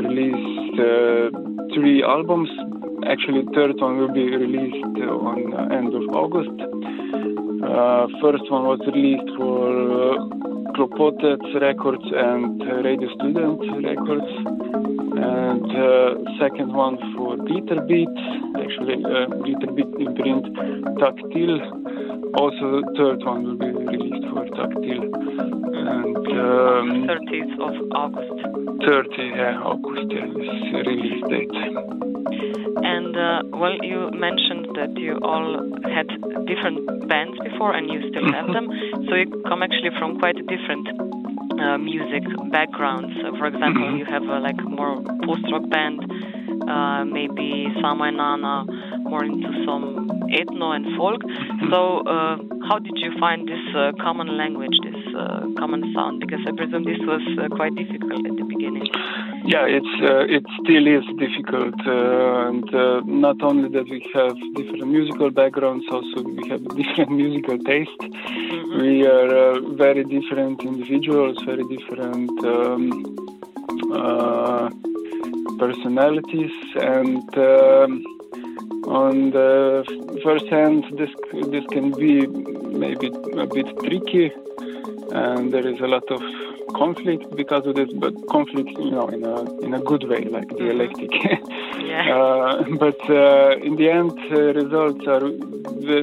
released 0.01 0.75
uh, 0.81 1.31
three 1.75 2.03
albums. 2.03 2.49
Actually, 3.07 3.45
third 3.55 3.77
one 3.79 3.99
will 3.99 4.13
be 4.13 4.35
released 4.35 4.85
on 5.07 5.73
end 5.73 5.95
of 5.95 6.03
August. 6.17 6.57
Uh, 7.63 8.07
first 8.21 8.51
one 8.51 8.65
was 8.65 8.81
released 8.93 9.29
for 9.37 10.32
Klopotec 10.75 11.61
Records 11.61 12.05
and 12.15 12.61
Radio 12.85 13.09
Student 13.17 13.61
Records, 13.85 14.31
and 15.21 15.69
uh, 15.69 16.15
second 16.41 16.73
one 16.73 16.97
for 17.17 17.37
Glitterbeat, 17.37 18.17
actually 18.57 19.05
uh, 19.05 19.29
Glitterbeat 19.45 19.93
imprint 20.01 20.45
Tactile. 20.99 21.61
Also, 22.39 22.81
third 22.97 23.25
one 23.25 23.45
will 23.45 23.59
be 23.59 23.67
released 23.67 24.25
for 24.33 24.45
Tactile, 24.57 25.13
and 25.13 26.17
um, 26.17 27.07
30th 27.07 27.55
of 27.61 27.75
August. 27.93 28.63
30 28.89 29.09
yeah, 29.19 29.61
August 29.63 30.11
yeah, 30.11 30.25
is 30.25 30.87
release 30.87 31.23
date. 31.29 32.03
And 32.85 33.17
uh, 33.17 33.57
well, 33.57 33.77
you 33.83 34.11
mentioned 34.13 34.69
that 34.75 34.97
you 34.97 35.19
all 35.23 35.69
had 35.85 36.09
different 36.53 37.09
bands 37.09 37.39
before, 37.49 37.73
and 37.75 37.89
you 37.89 38.01
still 38.11 38.29
have 38.33 38.49
them. 38.53 38.67
So 39.09 39.15
you 39.15 39.27
come 39.49 39.63
actually 39.63 39.91
from 39.99 40.19
quite 40.19 40.37
different 40.55 40.87
uh, 41.63 41.79
music 41.79 42.25
backgrounds. 42.51 43.13
Uh, 43.25 43.37
for 43.39 43.47
example, 43.47 43.97
you 43.97 44.05
have 44.05 44.23
a 44.23 44.39
like 44.41 44.61
more 44.65 45.03
post-rock 45.25 45.69
band, 45.71 46.01
uh, 46.69 47.05
maybe 47.05 47.69
Samo 47.81 48.09
and 48.09 48.17
Nana 48.17 48.65
more 49.09 49.25
into 49.25 49.51
some 49.67 50.09
ethno 50.33 50.75
and 50.75 50.97
folk. 50.97 51.21
So 51.71 52.01
uh, 52.07 52.37
how 52.69 52.79
did 52.79 52.97
you 52.97 53.13
find 53.21 53.47
this 53.47 53.65
uh, 53.77 53.93
common 54.01 54.37
language, 54.37 54.77
this 54.83 55.01
common 55.59 55.93
sound? 55.95 56.21
Because 56.21 56.41
I 56.49 56.53
presume 56.57 56.85
this 56.85 57.01
was 57.07 57.23
quite 57.57 57.75
difficult 57.75 58.25
beginning. 58.63 58.89
Yeah, 59.45 59.67
it's 59.67 59.95
uh, 60.03 60.37
it 60.37 60.45
still 60.63 60.87
is 60.87 61.05
difficult, 61.19 61.75
uh, 61.87 62.49
and 62.49 62.75
uh, 62.75 63.01
not 63.05 63.43
only 63.43 63.69
that 63.71 63.89
we 63.89 64.01
have 64.15 64.37
different 64.55 64.87
musical 64.87 65.31
backgrounds, 65.31 65.85
also 65.91 66.23
we 66.23 66.49
have 66.49 66.63
different 66.77 67.11
musical 67.11 67.59
taste. 67.59 67.91
Mm-hmm. 68.01 68.81
We 68.81 69.07
are 69.07 69.61
very 69.75 70.05
different 70.05 70.63
individuals, 70.63 71.39
very 71.45 71.65
different 71.77 72.31
um, 72.45 72.91
personalities, 75.59 76.53
and 76.77 77.29
um, 77.37 78.05
on 78.87 79.31
the 79.31 79.85
first 80.23 80.47
hand, 80.47 80.85
this 80.99 81.11
this 81.51 81.65
can 81.73 81.91
be 81.93 82.27
maybe 82.85 83.09
a 83.45 83.47
bit 83.47 83.67
tricky, 83.85 84.31
and 85.13 85.53
there 85.53 85.67
is 85.67 85.81
a 85.81 85.89
lot 85.89 86.09
of 86.11 86.23
conflict 86.75 87.35
because 87.37 87.67
of 87.67 87.75
this, 87.75 87.91
but 87.95 88.15
conflict, 88.29 88.71
you 88.71 88.91
know, 88.91 89.09
in 89.09 89.25
a 89.25 89.61
in 89.61 89.75
a 89.75 89.81
good 89.81 90.05
way, 90.05 90.25
like 90.25 90.49
mm-hmm. 90.49 90.67
dialectic. 90.67 91.13
yeah. 91.79 92.17
uh, 92.17 92.65
but 92.79 93.01
uh, 93.11 93.57
in 93.67 93.77
the 93.77 93.89
end, 93.91 94.13
uh, 94.31 94.53
results 94.63 95.07
are 95.07 95.27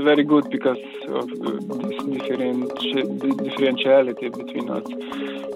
very 0.08 0.24
good 0.24 0.50
because 0.50 0.84
of 1.08 1.30
uh, 1.32 1.52
this 1.82 1.98
different 2.16 2.72
differentiality 3.48 4.28
between 4.42 4.70
us. 4.70 4.88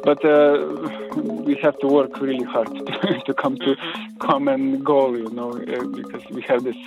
But 0.03 0.23
uh, 0.25 1.13
we 1.47 1.55
have 1.61 1.77
to 1.79 1.87
work 1.87 2.19
really 2.19 2.43
hard 2.45 2.67
to 3.25 3.33
come 3.33 3.57
to 3.57 3.75
mm-hmm. 3.75 4.17
common 4.17 4.83
goal, 4.83 5.17
you 5.17 5.29
know, 5.29 5.51
uh, 5.51 5.85
because 5.87 6.23
we 6.31 6.41
have 6.43 6.63
this 6.63 6.77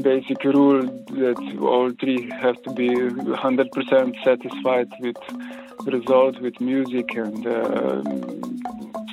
basic 0.00 0.42
rule 0.44 0.82
that 0.82 1.58
all 1.60 1.92
three 2.00 2.30
have 2.30 2.60
to 2.62 2.72
be 2.72 2.88
100% 2.88 4.24
satisfied 4.24 4.88
with 5.00 5.16
result 5.86 6.40
with 6.40 6.60
music 6.60 7.14
and 7.16 7.46
uh, 7.46 8.02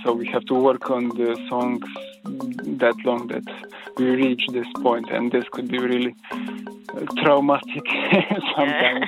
so 0.03 0.13
we 0.13 0.27
have 0.27 0.45
to 0.45 0.53
work 0.53 0.89
on 0.89 1.09
the 1.09 1.35
songs 1.49 1.85
that 2.79 2.95
long 3.05 3.27
that 3.27 3.43
we 3.97 4.09
reach 4.11 4.43
this 4.51 4.67
point 4.81 5.09
and 5.11 5.31
this 5.31 5.45
could 5.51 5.67
be 5.67 5.79
really 5.79 6.15
traumatic 7.21 7.85
sometimes. 8.55 9.05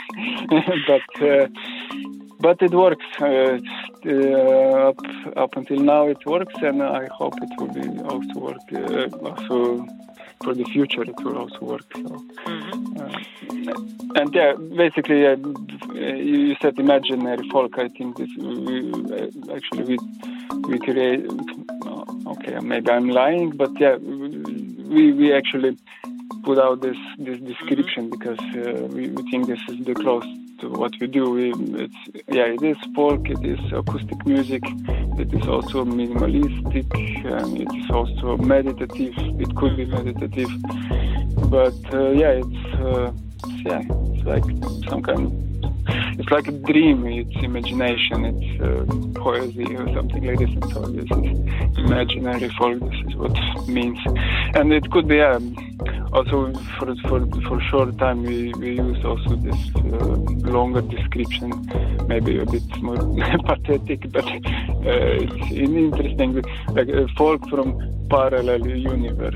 But 0.88 1.22
uh, 1.22 1.48
but 2.40 2.62
it 2.62 2.72
works 2.72 3.06
uh, 3.20 3.60
uh, 4.06 4.90
up 4.90 5.00
up 5.38 5.56
until 5.56 5.78
now 5.78 6.08
it 6.08 6.26
works 6.26 6.56
and 6.62 6.82
I 6.82 7.08
hope 7.20 7.36
it 7.42 7.52
will 7.58 7.74
be 7.82 7.88
also 8.12 8.40
work 8.48 8.68
uh, 8.74 9.28
also 9.28 9.86
for 10.44 10.54
the 10.54 10.64
future 10.66 11.04
it 11.04 11.16
will 11.24 11.38
also 11.38 11.60
work. 11.62 11.86
So, 11.94 12.02
mm-hmm. 12.02 13.00
uh, 13.00 14.20
and 14.20 14.34
yeah, 14.34 14.54
basically, 14.54 15.26
uh, 15.26 15.36
you 15.96 16.56
said 16.62 16.78
imaginary 16.80 17.48
folk. 17.50 17.78
I 17.78 17.88
think 17.90 18.18
this 18.18 18.30
we, 18.38 18.92
uh, 18.92 19.56
actually 19.56 19.84
we 19.92 19.98
we 20.68 20.80
create. 20.80 21.26
Okay, 22.34 22.60
maybe 22.60 22.90
I'm 22.90 23.10
lying, 23.10 23.52
but 23.52 23.72
yeah, 23.80 23.96
we 23.98 25.12
we 25.14 25.34
actually 25.34 25.78
put 26.44 26.58
out 26.58 26.82
this 26.82 26.98
this 27.18 27.40
description 27.40 28.10
mm-hmm. 28.10 28.20
because 28.20 28.40
uh, 28.56 28.88
we, 28.88 29.10
we 29.10 29.32
think 29.32 29.48
this 29.48 29.62
is 29.70 29.86
the 29.86 29.94
close 29.94 30.24
to 30.24 30.51
what 30.64 30.94
we 31.00 31.08
do. 31.08 31.30
We, 31.30 31.54
it's 31.84 31.96
yeah, 32.28 32.46
it 32.46 32.64
is 32.64 32.78
folk, 32.96 33.30
it 33.30 33.44
is 33.46 33.60
acoustic 33.72 34.26
music, 34.26 34.64
it 35.18 35.34
is 35.34 35.48
also 35.48 35.86
minimalistic, 35.86 36.88
and 37.26 37.62
it 37.62 37.76
is 37.76 37.90
also 37.92 38.38
meditative. 38.38 39.14
It 39.40 39.56
could 39.56 39.78
be 39.78 39.86
meditative, 39.86 40.50
but 41.50 41.76
uh, 41.94 42.10
yeah, 42.12 42.42
it's, 42.42 42.66
uh, 42.80 43.12
yeah, 43.66 43.82
it's 43.90 44.26
like 44.26 44.44
some 44.90 45.02
kind 45.02 45.51
it's 46.20 46.30
like 46.30 46.48
a 46.48 46.52
dream, 46.52 47.06
it's 47.06 47.44
imagination, 47.44 48.26
it's 48.26 48.62
uh, 48.62 48.86
poesy 49.20 49.68
or 49.80 49.94
something 49.94 50.24
like 50.26 50.40
this. 50.40 50.50
And 50.50 50.72
so 50.72 50.82
this 50.86 51.06
is 51.06 51.78
imaginary 51.78 52.50
folk, 52.58 52.80
this 52.80 53.00
is 53.08 53.16
what 53.16 53.32
it 53.36 53.68
means. 53.68 54.00
And 54.56 54.74
it 54.74 54.90
could 54.92 55.08
be 55.08 55.22
um, 55.22 55.56
also 56.14 56.54
for, 56.78 56.96
for, 57.08 57.26
for 57.48 57.62
short 57.62 57.98
time 57.98 58.24
we, 58.24 58.54
we 58.54 58.76
use 58.76 59.04
also 59.06 59.36
this 59.36 59.76
uh, 59.76 60.16
longer 60.52 60.82
description, 60.82 61.50
maybe 62.08 62.40
a 62.40 62.46
bit 62.46 62.64
more 62.82 62.98
pathetic, 63.46 64.12
but 64.12 64.26
uh, 64.26 64.40
it's 64.86 65.52
interesting, 65.52 66.42
like 66.70 66.90
uh, 66.90 67.08
folk 67.18 67.48
from 67.50 67.80
parallel 68.10 68.68
universe. 68.68 69.36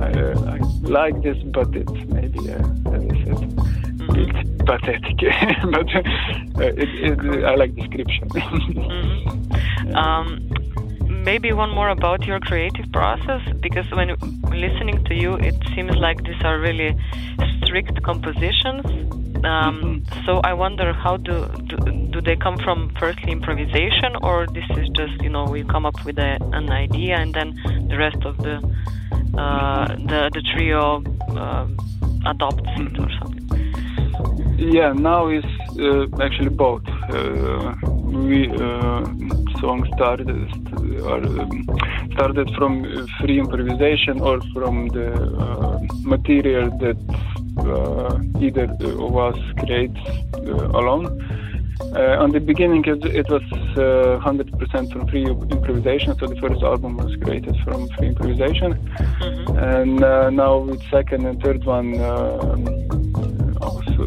I, 0.00 0.10
I, 0.54 0.58
like 0.82 1.22
this, 1.22 1.36
but 1.44 1.74
it's 1.74 1.90
maybe, 2.08 2.38
uh, 2.50 2.94
as 2.94 3.02
I 3.02 3.24
said, 3.24 3.79
pathetic, 4.66 5.18
but 5.70 5.88
uh, 5.94 6.62
it, 6.62 7.18
it, 7.20 7.44
I 7.44 7.54
like 7.54 7.74
description. 7.74 8.28
mm-hmm. 8.28 9.94
um, 9.94 10.50
maybe 11.24 11.52
one 11.52 11.70
more 11.70 11.88
about 11.88 12.24
your 12.24 12.40
creative 12.40 12.90
process, 12.92 13.42
because 13.60 13.90
when 13.92 14.16
listening 14.50 15.04
to 15.04 15.14
you, 15.14 15.34
it 15.34 15.54
seems 15.74 15.96
like 15.96 16.22
these 16.24 16.42
are 16.42 16.58
really 16.58 16.96
strict 17.62 18.02
compositions. 18.02 18.84
Um, 19.44 20.02
mm-hmm. 20.04 20.26
So 20.26 20.40
I 20.44 20.52
wonder 20.52 20.92
how 20.92 21.16
do, 21.16 21.48
do, 21.66 21.76
do 22.10 22.20
they 22.20 22.36
come 22.36 22.58
from 22.58 22.92
firstly 22.98 23.32
improvisation 23.32 24.16
or 24.22 24.46
this 24.48 24.64
is 24.76 24.88
just 24.90 25.22
you 25.22 25.30
know 25.30 25.44
we 25.44 25.64
come 25.64 25.86
up 25.86 26.04
with 26.04 26.18
a, 26.18 26.36
an 26.52 26.70
idea 26.70 27.16
and 27.16 27.32
then 27.32 27.58
the 27.88 27.96
rest 27.96 28.22
of 28.26 28.36
the 28.38 28.56
uh, 29.38 29.86
the 29.96 30.30
the 30.34 30.42
trio 30.52 31.02
uh, 31.36 31.66
adopts 32.26 32.68
it 32.76 32.98
or 32.98 33.08
something. 33.18 33.39
Yeah, 34.60 34.92
now 34.92 35.28
it's 35.28 35.46
uh, 35.80 36.06
actually 36.22 36.50
both. 36.50 36.86
Uh, 37.08 37.74
we 38.04 38.46
uh, 38.50 39.06
song 39.58 39.88
started 39.96 40.28
or 41.00 41.24
um, 41.24 41.66
started 42.12 42.50
from 42.56 42.84
free 43.18 43.38
improvisation 43.38 44.20
or 44.20 44.42
from 44.52 44.88
the 44.88 45.14
uh, 45.14 45.78
material 46.02 46.68
that 46.78 46.98
uh, 47.56 48.18
either 48.38 48.64
of 49.00 49.16
us 49.16 49.38
creates 49.60 49.98
uh, 50.34 50.78
alone. 50.80 51.06
Uh, 51.96 52.22
on 52.22 52.30
the 52.30 52.40
beginning, 52.40 52.84
it, 52.84 53.02
it 53.06 53.30
was 53.30 53.42
uh, 53.78 54.20
100% 54.22 54.92
from 54.92 55.08
free 55.08 55.24
improvisation, 55.24 56.18
so 56.18 56.26
the 56.26 56.36
first 56.36 56.62
album 56.62 56.98
was 56.98 57.16
created 57.22 57.56
from 57.64 57.88
free 57.96 58.08
improvisation. 58.08 58.74
Mm-hmm. 58.74 59.58
And 59.58 60.04
uh, 60.04 60.28
now 60.28 60.58
with 60.58 60.82
second 60.90 61.24
and 61.24 61.42
third 61.42 61.64
one, 61.64 61.94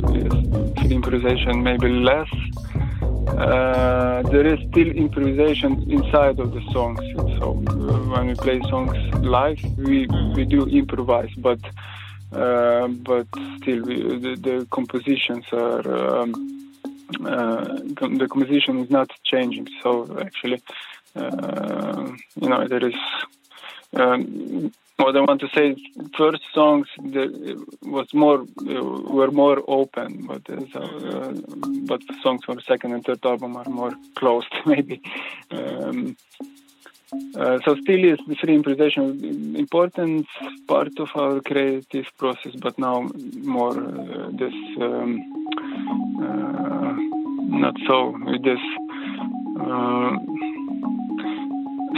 free 0.01 0.95
improvisation 0.95 1.63
maybe 1.63 1.89
less. 1.89 2.29
Uh, 3.27 4.21
there 4.23 4.45
is 4.45 4.59
still 4.69 4.89
improvisation 4.89 5.89
inside 5.89 6.39
of 6.39 6.53
the 6.53 6.61
songs. 6.71 6.99
So 7.39 7.51
uh, 7.67 7.99
when 8.11 8.27
we 8.27 8.35
play 8.35 8.61
songs 8.69 8.95
live, 9.23 9.59
we 9.77 10.07
we 10.35 10.45
do 10.45 10.65
improvise, 10.67 11.33
but 11.37 11.59
uh, 12.31 12.87
but 12.87 13.27
still 13.57 13.81
we, 13.83 13.95
the, 14.19 14.35
the, 14.35 14.67
compositions 14.71 15.45
are 15.51 15.85
um, 16.17 16.29
uh, 17.25 17.63
the 18.19 18.27
composition 18.29 18.79
is 18.79 18.89
not 18.89 19.09
changing. 19.23 19.67
So 19.81 20.17
actually, 20.19 20.61
uh, 21.15 22.11
you 22.35 22.49
know, 22.49 22.67
there 22.67 22.85
is 22.85 22.95
um, 23.93 24.71
what 24.97 25.15
I 25.17 25.21
want 25.21 25.41
to 25.41 25.49
say 25.49 25.71
is 25.71 25.79
first 26.17 26.43
songs 26.53 26.87
the, 26.97 27.63
was 27.83 28.13
more 28.13 28.41
uh, 28.41 28.83
were 29.17 29.31
more 29.31 29.63
open, 29.67 30.27
but 30.27 30.47
uh, 30.49 30.79
uh, 30.79 31.33
but 31.87 32.01
songs 32.21 32.41
for 32.45 32.59
second 32.61 32.93
and 32.93 33.03
third 33.03 33.25
album 33.25 33.55
are 33.57 33.69
more 33.69 33.93
closed 34.15 34.53
maybe. 34.65 35.01
Um, 35.51 36.15
uh, 37.35 37.59
so 37.63 37.75
still 37.75 38.03
is 38.03 38.19
the 38.27 38.35
free 38.35 38.55
improvisation 38.55 39.55
important 39.55 40.27
part 40.67 40.97
of 40.99 41.09
our 41.15 41.41
creative 41.41 42.07
process, 42.17 42.53
but 42.55 42.77
now 42.79 43.09
more 43.35 43.77
uh, 43.77 44.29
this 44.31 44.53
um, 44.81 45.21
uh, 46.21 46.93
not 47.63 47.75
so 47.87 48.17
this. 48.41 48.59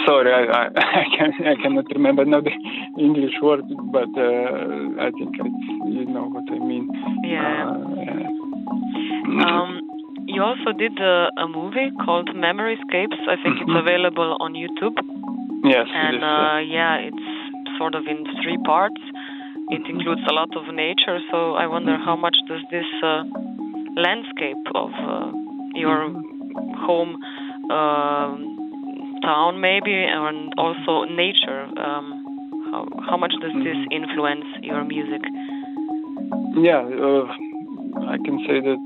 Sorry, 0.06 0.32
I, 0.32 0.44
I, 0.46 0.66
I, 0.76 1.06
can, 1.18 1.32
I 1.46 1.56
cannot 1.62 1.86
remember 1.94 2.26
now 2.26 2.42
the 2.42 2.52
English 3.00 3.34
word, 3.42 3.66
but 3.92 4.10
uh, 4.18 5.02
I 5.02 5.10
think 5.12 5.34
it's, 5.34 5.66
you 5.90 6.06
know 6.06 6.30
what 6.30 6.46
I 6.50 6.60
mean. 6.60 6.90
Yeah. 7.24 7.70
Uh. 7.70 8.36
Um, 9.36 9.82
you 10.28 10.42
also 10.42 10.72
did 10.78 10.98
a, 11.00 11.30
a 11.38 11.48
movie 11.48 11.92
called 12.04 12.30
Memory 12.36 12.78
Memoryscapes. 12.78 13.20
I 13.30 13.36
think 13.42 13.58
it's 13.62 13.76
available 13.76 14.38
on 14.40 14.54
YouTube. 14.54 14.98
Yes, 15.64 15.88
and 15.90 16.16
it 16.16 16.18
is, 16.18 16.24
uh, 16.24 16.60
yeah, 16.62 16.96
it's 17.10 17.78
sort 17.78 17.96
of 17.96 18.04
in 18.08 18.26
three 18.44 18.58
parts. 18.66 19.02
It 19.70 19.82
includes 19.90 20.22
a 20.30 20.34
lot 20.34 20.50
of 20.56 20.74
nature, 20.74 21.18
so 21.32 21.54
I 21.54 21.66
wonder 21.66 21.98
how 21.98 22.16
much 22.16 22.36
does 22.48 22.62
this 22.70 22.86
uh, 23.04 23.24
landscape 23.98 24.62
of 24.76 24.92
uh, 24.94 25.32
your 25.74 26.14
home 26.86 27.18
um, 27.72 28.55
town, 29.26 29.60
maybe, 29.60 29.94
and 29.94 30.54
also 30.58 31.04
nature, 31.10 31.66
um, 31.82 32.06
how 32.72 32.86
how 33.10 33.18
much 33.18 33.34
does 33.42 33.56
this 33.64 33.80
influence 33.92 34.46
your 34.62 34.84
music? 34.84 35.22
Yeah, 36.56 36.82
uh, 36.86 37.26
I 38.08 38.18
can 38.26 38.38
say 38.48 38.62
that 38.62 38.84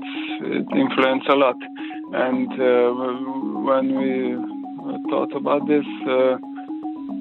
it 0.56 0.66
influenced 0.74 1.28
a 1.28 1.36
lot. 1.36 1.56
And 2.12 2.50
uh, 2.52 2.90
when 3.68 3.86
we 4.00 4.34
uh, 4.34 4.98
thought 5.10 5.32
about 5.36 5.68
this, 5.68 5.86
uh, 6.08 6.36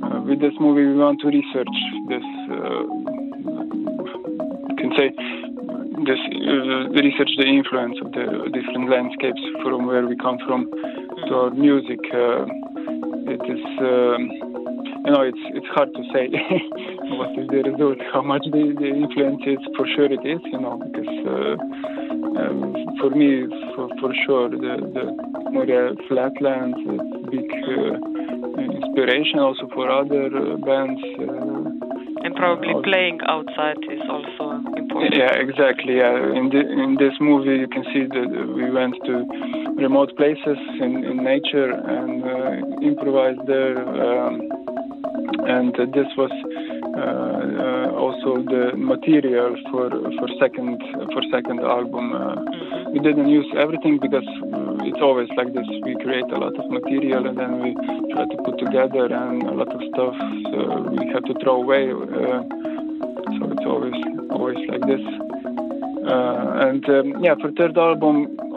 uh, 0.06 0.22
with 0.24 0.40
this 0.40 0.54
movie, 0.60 0.86
we 0.86 0.96
want 0.96 1.20
to 1.22 1.28
research 1.28 1.76
this. 2.08 2.24
Uh, 2.50 2.84
you 4.70 4.76
can 4.78 4.92
say 4.98 5.12
this 6.06 6.20
uh, 6.20 6.90
research 6.96 7.32
the 7.38 7.48
influence 7.48 7.98
of 8.04 8.12
the 8.12 8.50
different 8.54 8.90
landscapes 8.90 9.42
from 9.64 9.88
where 9.88 10.06
we 10.06 10.16
come 10.16 10.38
from 10.46 10.70
to 11.28 11.34
our 11.36 11.52
music. 11.52 12.00
Uh, 12.14 12.46
it 13.30 13.44
is. 13.46 13.64
Um, 13.80 14.32
you 15.06 15.12
know, 15.12 15.22
it's 15.24 15.44
it's 15.56 15.68
hard 15.74 15.90
to 15.94 16.04
say 16.14 16.28
what 17.18 17.32
is 17.40 17.48
the 17.48 17.64
result, 17.72 17.98
how 18.14 18.22
much 18.22 18.44
the, 18.52 18.76
the 18.78 18.88
influence 18.88 19.42
is. 19.48 19.60
For 19.76 19.88
sure, 19.96 20.12
it 20.12 20.24
is. 20.26 20.42
You 20.52 20.60
know, 20.60 20.78
because 20.80 21.14
uh, 21.26 21.56
um, 22.40 22.76
for 23.00 23.10
me, 23.12 23.48
for, 23.76 23.90
for 24.00 24.14
sure, 24.26 24.50
the 24.50 24.76
the 24.94 25.06
Moria 25.52 25.96
Flatlands 26.08 26.78
is 26.78 27.02
big 27.32 27.50
uh, 27.50 27.96
inspiration 28.60 29.40
also 29.40 29.68
for 29.74 29.90
other 29.90 30.28
uh, 30.28 30.58
bands. 30.58 31.02
And 32.24 32.36
probably 32.36 32.74
playing 32.84 33.20
outside 33.28 33.78
is 33.90 34.02
also 34.10 34.60
important. 34.76 35.16
yeah, 35.16 35.34
exactly. 35.36 35.98
Yeah, 35.98 36.16
in 36.36 36.50
the, 36.50 36.60
in 36.60 36.98
this 37.00 37.14
movie, 37.20 37.60
you 37.60 37.68
can 37.68 37.84
see 37.94 38.06
that 38.08 38.28
we 38.56 38.70
went 38.70 38.96
to 39.06 39.26
remote 39.82 40.16
places 40.18 40.58
in, 40.82 41.04
in 41.06 41.24
nature 41.24 41.72
and 41.72 42.24
uh, 42.24 42.86
improvised 42.86 43.46
there. 43.48 43.78
Um, 43.80 44.42
and 45.48 45.74
uh, 45.80 45.86
this 45.94 46.08
was 46.18 46.32
also 48.04 48.42
the 48.44 48.72
material 48.76 49.56
for 49.72 49.90
for 49.90 50.28
second 50.40 50.82
for 51.14 51.22
second 51.32 51.60
album. 51.60 52.14
Uh, 52.14 52.36
We 52.94 53.00
didn't 53.00 53.30
use 53.30 53.46
everything 53.56 54.00
because 54.00 54.26
it's 54.90 55.02
always 55.02 55.30
like 55.38 55.54
this. 55.54 55.68
We 55.84 55.94
create 56.06 56.26
a 56.34 56.40
lot 56.40 56.56
of 56.58 56.66
material 56.72 57.28
and 57.28 57.38
then 57.38 57.62
we 57.62 57.70
try 58.14 58.26
to 58.26 58.38
put 58.46 58.58
together, 58.58 59.06
and 59.06 59.44
a 59.44 59.54
lot 59.62 59.70
of 59.78 59.82
stuff 59.94 60.16
uh, 60.58 60.90
we 60.98 61.06
have 61.14 61.24
to 61.30 61.36
throw 61.42 61.62
away. 61.62 61.92
Uh, 61.92 62.42
so 63.38 63.42
it's 63.54 63.66
always 63.72 63.98
always 64.32 64.62
like 64.72 64.84
this. 64.94 65.06
Uh, 66.14 66.68
and 66.68 66.84
um, 66.90 67.24
yeah, 67.24 67.36
for 67.42 67.52
third 67.60 67.78
album, 67.78 68.16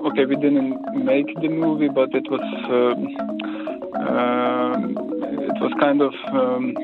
okay, 0.09 0.25
we 0.25 0.37
didn't 0.37 0.81
make 0.95 1.29
the 1.43 1.49
movie, 1.49 1.91
but 2.01 2.09
it 2.15 2.27
was 2.31 2.47
um, 2.81 3.01
um 4.09 4.81
it 5.51 5.59
was 5.61 5.73
kind 5.79 6.01
of 6.01 6.15
um, 6.33 6.75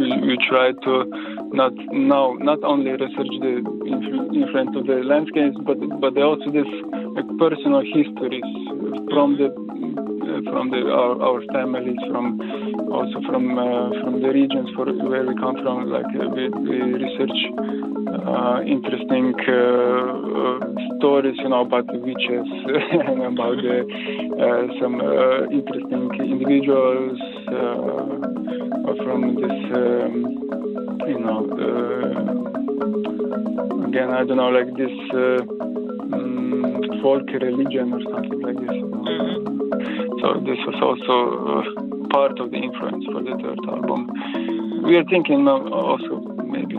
we, 0.00 0.08
we 0.32 0.34
tried 0.48 0.80
to 0.82 1.04
not 1.52 1.72
now 1.92 2.32
not 2.40 2.64
only 2.64 2.92
research 2.92 3.34
the 3.44 3.60
influence 4.32 4.72
of 4.76 4.86
the 4.88 5.04
landscapes, 5.04 5.56
but 5.68 5.76
but 6.00 6.16
also 6.16 6.48
this 6.48 6.68
like, 7.12 7.28
personal 7.36 7.84
histories 7.84 8.50
from 9.12 9.36
the 9.36 9.52
from 10.48 10.70
the 10.70 10.88
our, 10.88 11.20
our 11.20 11.40
families, 11.52 12.00
from 12.08 12.40
also 12.88 13.20
from 13.28 13.58
uh, 13.58 13.92
from 14.00 14.22
the 14.22 14.30
regions 14.32 14.70
for 14.74 14.86
where 14.88 15.26
we 15.28 15.34
come 15.36 15.56
from. 15.62 15.90
Like 15.92 16.08
uh, 16.16 16.32
we, 16.32 16.48
we 16.48 16.76
research 17.04 17.38
uh, 18.10 18.60
interesting 18.66 19.34
uh, 19.46 19.52
uh, 19.52 20.58
stories, 20.98 21.36
you 21.38 21.48
know, 21.48 21.62
about 21.62 21.86
the 21.86 21.98
witches 21.98 22.48
and 23.06 23.22
about 23.22 23.56
the, 23.60 23.86
uh, 24.34 24.80
some 24.80 25.00
interesting 25.52 26.10
individuals 26.18 27.18
uh, 28.90 28.94
from 29.04 29.34
this, 29.36 29.58
um, 29.74 30.14
you 31.06 31.18
know, 31.18 31.46
uh, 31.54 32.10
again, 33.86 34.10
I 34.10 34.24
don't 34.24 34.36
know, 34.36 34.48
like 34.48 34.74
this 34.76 34.90
uh, 35.10 35.42
mm, 36.10 37.02
folk 37.02 37.26
religion 37.40 37.92
or 37.92 38.02
something 38.02 38.40
like 38.40 38.58
this. 38.58 38.74
you 38.74 38.88
know. 38.88 39.04
So 40.20 40.26
this 40.40 40.58
was 40.66 40.78
also 40.82 41.14
uh, 41.46 41.64
part 42.10 42.38
of 42.40 42.50
the 42.50 42.56
influence 42.58 43.04
for 43.06 43.22
the 43.22 43.36
third 43.42 43.60
album. 43.68 44.10
We 44.84 44.96
are 44.96 45.04
thinking 45.04 45.46
also 45.46 46.20
maybe 46.44 46.76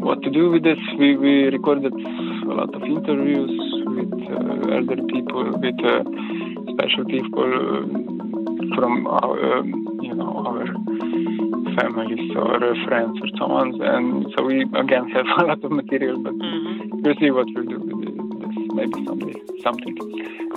what 0.00 0.22
to 0.22 0.30
do 0.30 0.50
with 0.50 0.62
this. 0.62 0.78
We, 0.98 1.16
we 1.16 1.46
recorded 1.46 1.92
a 1.92 2.54
lot 2.54 2.74
of 2.74 2.82
interviews 2.82 3.50
with 3.86 4.12
uh, 4.30 4.76
elder 4.76 5.02
people, 5.08 5.50
with 5.58 5.80
uh, 5.84 6.04
special 6.72 7.04
people 7.06 7.44
uh, 7.44 8.76
from 8.76 9.06
our, 9.06 9.58
um, 9.58 9.98
you 10.00 10.14
know, 10.14 10.44
our 10.46 10.64
families 11.80 12.30
or 12.36 12.56
uh, 12.56 12.74
friends 12.86 13.18
or 13.20 13.28
so 13.38 13.44
on. 13.44 13.80
And 13.80 14.26
so 14.36 14.44
we 14.44 14.62
again 14.62 15.08
have 15.10 15.26
a 15.38 15.44
lot 15.44 15.64
of 15.64 15.72
material, 15.72 16.18
but 16.22 16.34
we'll 16.36 17.14
see 17.20 17.30
what 17.30 17.46
we'll 17.54 17.64
do 17.64 17.78
with 17.78 18.00
this. 18.00 18.56
Maybe 18.72 19.04
someday 19.06 19.34
something. 19.62 19.96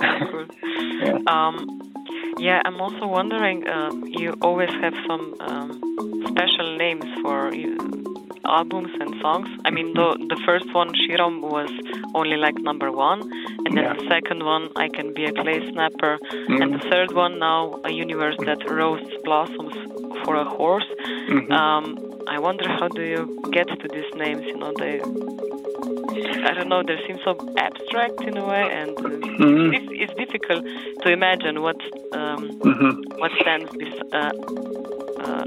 yeah. 1.02 1.18
Um, 1.26 1.80
yeah, 2.38 2.62
I'm 2.64 2.80
also 2.80 3.06
wondering. 3.06 3.66
Um, 3.68 4.04
you 4.06 4.34
always 4.42 4.70
have 4.70 4.94
some 5.06 5.34
um, 5.40 6.24
special 6.28 6.76
names 6.76 7.04
for 7.22 7.54
you, 7.54 7.76
albums 8.46 8.90
and 9.00 9.14
songs. 9.20 9.48
I 9.64 9.70
mean, 9.70 9.92
the 9.94 10.08
the 10.32 10.40
first 10.46 10.68
one, 10.74 10.90
Shirom, 11.02 11.40
was 11.40 11.70
only 12.14 12.36
like 12.36 12.56
number 12.70 12.90
one, 12.92 13.20
and 13.64 13.76
then 13.76 13.84
Yeah. 13.84 13.94
the 13.94 14.06
second 14.14 14.44
one, 14.44 14.68
I 14.76 14.88
can 14.88 15.12
be 15.14 15.24
a 15.24 15.32
clay 15.32 15.58
snapper, 15.72 16.18
and 16.60 16.74
the 16.74 16.82
third 16.90 17.12
one 17.24 17.38
now, 17.38 17.60
a 17.84 17.90
universe 17.92 18.36
that 18.48 18.60
roasts 18.70 19.14
blossoms 19.24 19.74
for 20.24 20.34
a 20.36 20.44
horse. 20.44 20.88
Mhm. 21.28 21.50
Um, 21.60 21.84
I 22.34 22.38
wonder 22.38 22.66
how 22.78 22.88
do 22.88 23.02
you 23.02 23.22
get 23.56 23.66
to 23.82 23.86
these 23.94 24.10
names? 24.24 24.44
You 24.46 24.56
know, 24.62 24.72
they. 24.82 24.94
I 26.48 26.52
don't 26.56 26.68
know. 26.68 26.82
They 26.82 26.98
seem 27.06 27.18
so 27.24 27.32
abstract 27.66 28.18
in 28.28 28.36
a 28.42 28.44
way, 28.52 28.64
and 28.80 28.90
Mhm. 28.96 29.74
it's, 29.76 29.88
it's 30.02 30.14
difficult 30.22 30.62
to 31.02 31.06
imagine 31.18 31.54
what 31.66 31.80
um, 32.20 32.40
Mhm. 32.70 32.92
what 33.20 33.32
stands 33.40 33.70
bes- 33.80 34.06
uh, 34.20 34.32
uh, 35.24 35.44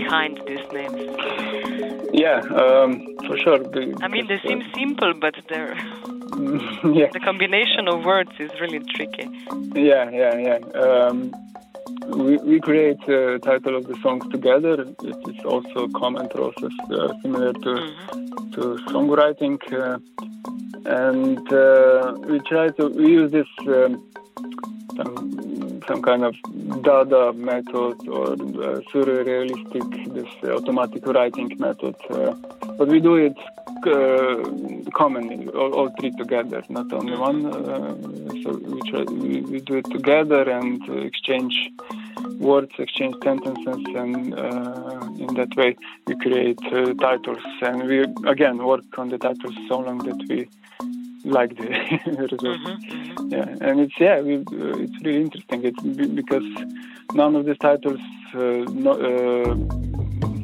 behind 0.00 0.34
these 0.48 0.66
names. 0.78 1.89
Yeah, 2.12 2.40
um, 2.40 3.06
for 3.26 3.36
sure. 3.38 3.58
be- 3.58 3.94
I 4.00 4.08
mean, 4.08 4.26
they 4.26 4.40
seem 4.42 4.62
simple, 4.76 5.14
but 5.14 5.34
they're 5.48 5.72
uh, 5.72 6.88
yeah, 6.92 7.10
the 7.12 7.20
combination 7.20 7.88
of 7.88 8.04
words 8.04 8.30
is 8.38 8.50
really 8.60 8.80
tricky. 8.94 9.28
yeah, 9.74 10.10
yeah, 10.10 10.34
yeah. 10.38 10.58
Um, 10.80 11.32
we, 12.06 12.38
we 12.38 12.60
create 12.60 12.98
the 13.06 13.40
title 13.44 13.76
of 13.76 13.86
the 13.86 13.96
songs 14.02 14.24
together. 14.30 14.82
It 15.02 15.16
is 15.28 15.44
also 15.44 15.84
a 15.84 15.90
common 15.98 16.28
process, 16.28 16.72
uh, 16.90 17.12
similar 17.22 17.52
to 17.52 17.94
to 18.54 18.78
songwriting, 18.88 19.58
uh, 19.72 19.98
and 20.86 21.52
uh, 21.52 22.14
we 22.26 22.40
try 22.40 22.68
to 22.70 22.88
we 22.88 23.10
use 23.10 23.30
this 23.30 23.46
um, 23.68 24.10
some 25.86 26.02
kind 26.02 26.24
of 26.24 26.34
Dada 26.82 27.32
method 27.32 28.08
or 28.08 28.32
uh, 28.32 28.80
surrealistic 28.92 30.14
this 30.14 30.50
automatic 30.50 31.06
writing 31.06 31.50
method, 31.58 31.96
uh, 32.10 32.34
but 32.78 32.88
we 32.88 33.00
do 33.00 33.16
it 33.16 33.36
uh, 33.86 34.90
commonly, 34.92 35.48
all, 35.48 35.72
all 35.74 35.88
three 35.98 36.10
together, 36.12 36.62
not 36.68 36.92
only 36.92 37.16
one. 37.16 37.46
Uh, 37.46 37.94
so 38.42 38.52
we 38.52 38.80
try 38.90 39.02
we, 39.02 39.40
we 39.42 39.60
do 39.60 39.76
it 39.76 39.86
together 39.90 40.42
and 40.50 40.82
uh, 40.88 40.94
exchange 40.94 41.70
words, 42.38 42.72
exchange 42.78 43.16
sentences, 43.22 43.84
and 43.94 44.34
uh, 44.34 45.08
in 45.18 45.34
that 45.34 45.54
way 45.56 45.76
we 46.06 46.14
create 46.16 46.60
uh, 46.72 46.92
titles. 46.94 47.42
And 47.62 47.86
we 47.86 48.00
again 48.26 48.58
work 48.58 48.98
on 48.98 49.08
the 49.08 49.18
titles 49.18 49.54
so 49.68 49.78
long 49.78 49.98
that 49.98 50.20
we 50.28 50.48
like 51.24 51.56
the 51.56 51.68
result. 52.30 52.40
Mm-hmm. 52.40 53.32
Yeah, 53.32 53.68
and 53.68 53.80
it's 53.80 53.94
yeah, 53.98 54.20
we, 54.20 54.36
uh, 54.36 54.84
it's 54.84 55.04
really 55.04 55.22
interesting. 55.22 55.64
It's 55.64 55.82
because 56.14 56.44
none 57.14 57.36
of 57.36 57.46
these 57.46 57.58
titles 57.58 58.00
uh, 58.34 58.64
no, 58.70 58.92
uh, 58.92 59.54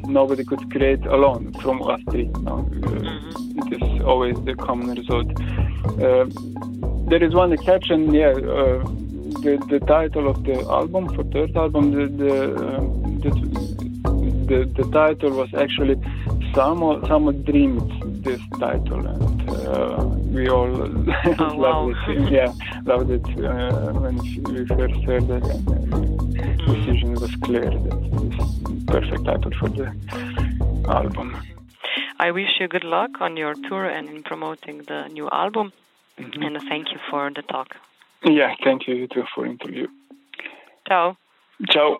nobody 0.09 0.43
could 0.43 0.69
create 0.71 1.05
alone 1.05 1.53
from 1.61 1.81
us 1.83 2.01
three. 2.09 2.25
No? 2.41 2.69
Uh, 2.83 3.65
it 3.65 3.81
is 3.81 4.01
always 4.03 4.35
the 4.43 4.55
common 4.55 4.95
result. 4.95 5.27
There 7.09 7.23
is 7.23 7.33
one 7.33 7.53
exception. 7.53 8.13
Yeah, 8.13 8.31
uh, 8.31 8.83
the 9.43 9.57
the 9.69 9.79
title 9.87 10.27
of 10.27 10.43
the 10.43 10.59
album 10.63 11.07
for 11.15 11.23
third 11.25 11.55
album, 11.55 11.91
the 11.91 12.07
the, 12.23 12.55
um, 12.67 13.19
the 13.21 13.29
the, 14.47 14.83
the 14.83 14.91
title 14.91 15.31
was 15.31 15.53
actually 15.53 15.95
somewhat 16.53 17.07
somewhat 17.07 17.45
dreamed 17.45 17.89
this 18.23 18.41
title 18.59 19.05
and 19.07 19.49
uh, 19.49 19.56
we 20.35 20.49
all 20.49 20.67
loved 21.39 21.57
wow. 21.57 21.93
it 22.07 22.31
yeah 22.31 22.53
loved 22.85 23.09
it 23.09 23.25
uh, 23.45 23.91
when 24.03 24.17
we 24.17 24.65
first 24.65 24.99
heard 25.05 25.29
it 25.29 25.43
and 25.43 25.65
the 25.67 26.75
decision 26.75 27.13
was 27.13 27.33
clear 27.43 27.69
that 27.85 27.99
this 28.19 28.85
perfect 28.85 29.25
title 29.25 29.51
for 29.59 29.69
the 29.69 29.87
album 30.87 31.35
I 32.19 32.31
wish 32.31 32.59
you 32.59 32.67
good 32.67 32.83
luck 32.83 33.11
on 33.21 33.37
your 33.37 33.53
tour 33.53 33.85
and 33.85 34.09
in 34.09 34.23
promoting 34.23 34.79
the 34.87 35.07
new 35.07 35.29
album. 35.31 35.71
And 36.17 36.57
thank 36.67 36.91
you 36.91 36.99
for 37.11 37.29
the 37.29 37.43
talk. 37.43 37.75
yeah 38.23 38.55
thank 38.63 38.87
you 38.87 39.07
too 39.07 39.23
for 39.33 39.45
interview 39.45 39.87
Ciao. 40.87 41.17
ciao 41.71 41.99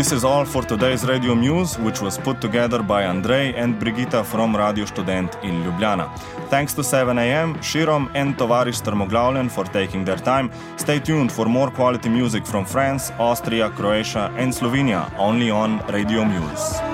This 0.00 0.12
is 0.12 0.24
all 0.24 0.46
for 0.46 0.62
today's 0.62 1.04
Radio 1.04 1.34
Muse, 1.34 1.78
which 1.78 2.00
was 2.00 2.16
put 2.16 2.40
together 2.40 2.82
by 2.82 3.02
Andrej 3.02 3.52
and 3.54 3.78
Brigitta 3.78 4.24
from 4.24 4.56
Radio 4.56 4.86
Student 4.86 5.36
in 5.42 5.62
Ljubljana. 5.62 6.08
Thanks 6.48 6.72
to 6.72 6.80
7am, 6.80 7.58
Shirom 7.58 8.08
and 8.14 8.34
Tovaris 8.38 8.80
Termoglavlen 8.80 9.50
for 9.50 9.64
taking 9.64 10.06
their 10.06 10.16
time. 10.16 10.50
Stay 10.78 11.00
tuned 11.00 11.30
for 11.30 11.44
more 11.44 11.70
quality 11.70 12.08
music 12.08 12.46
from 12.46 12.64
France, 12.64 13.12
Austria, 13.18 13.68
Croatia, 13.68 14.32
and 14.38 14.50
Slovenia, 14.54 15.12
only 15.18 15.50
on 15.50 15.86
Radio 15.88 16.24
Muse. 16.24 16.89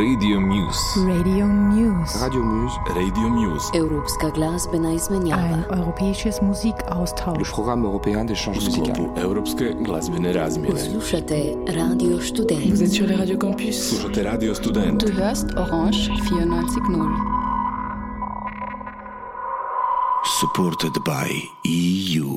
Radio 0.00 0.40
Muse. 0.40 0.80
Radio 1.18 1.46
Muse. 1.46 2.18
Radio 2.24 2.42
Muse. 2.44 2.76
Radio 2.96 3.28
Muse. 3.28 3.66
Evropska 3.74 4.28
glasbena 4.34 4.92
izmenjava. 4.92 5.42
Ein 5.42 5.64
europäisches 5.78 6.40
Le 6.40 6.46
Musikaustausch. 6.46 7.50
programme 7.54 7.84
européen 7.86 8.24
d'échange 8.26 8.54
musical. 8.64 9.04
Europske 9.24 9.76
glazbene 9.84 10.32
razmjene. 10.32 10.70
Poslušate 10.74 11.42
Radio 11.76 12.10
Vous 12.16 12.26
Student. 12.26 12.80
êtes 12.82 12.92
sur 12.92 13.06
les 13.06 13.16
radios 13.18 13.38
campus. 13.40 13.76
Slušate 13.88 14.22
Radio 14.30 14.54
Student. 14.54 15.00
Du 15.06 15.12
hörst 15.12 15.46
Orange 15.56 15.98
94.0. 16.10 17.06
Supported 20.40 20.92
by 21.04 21.28
EU. 21.64 22.29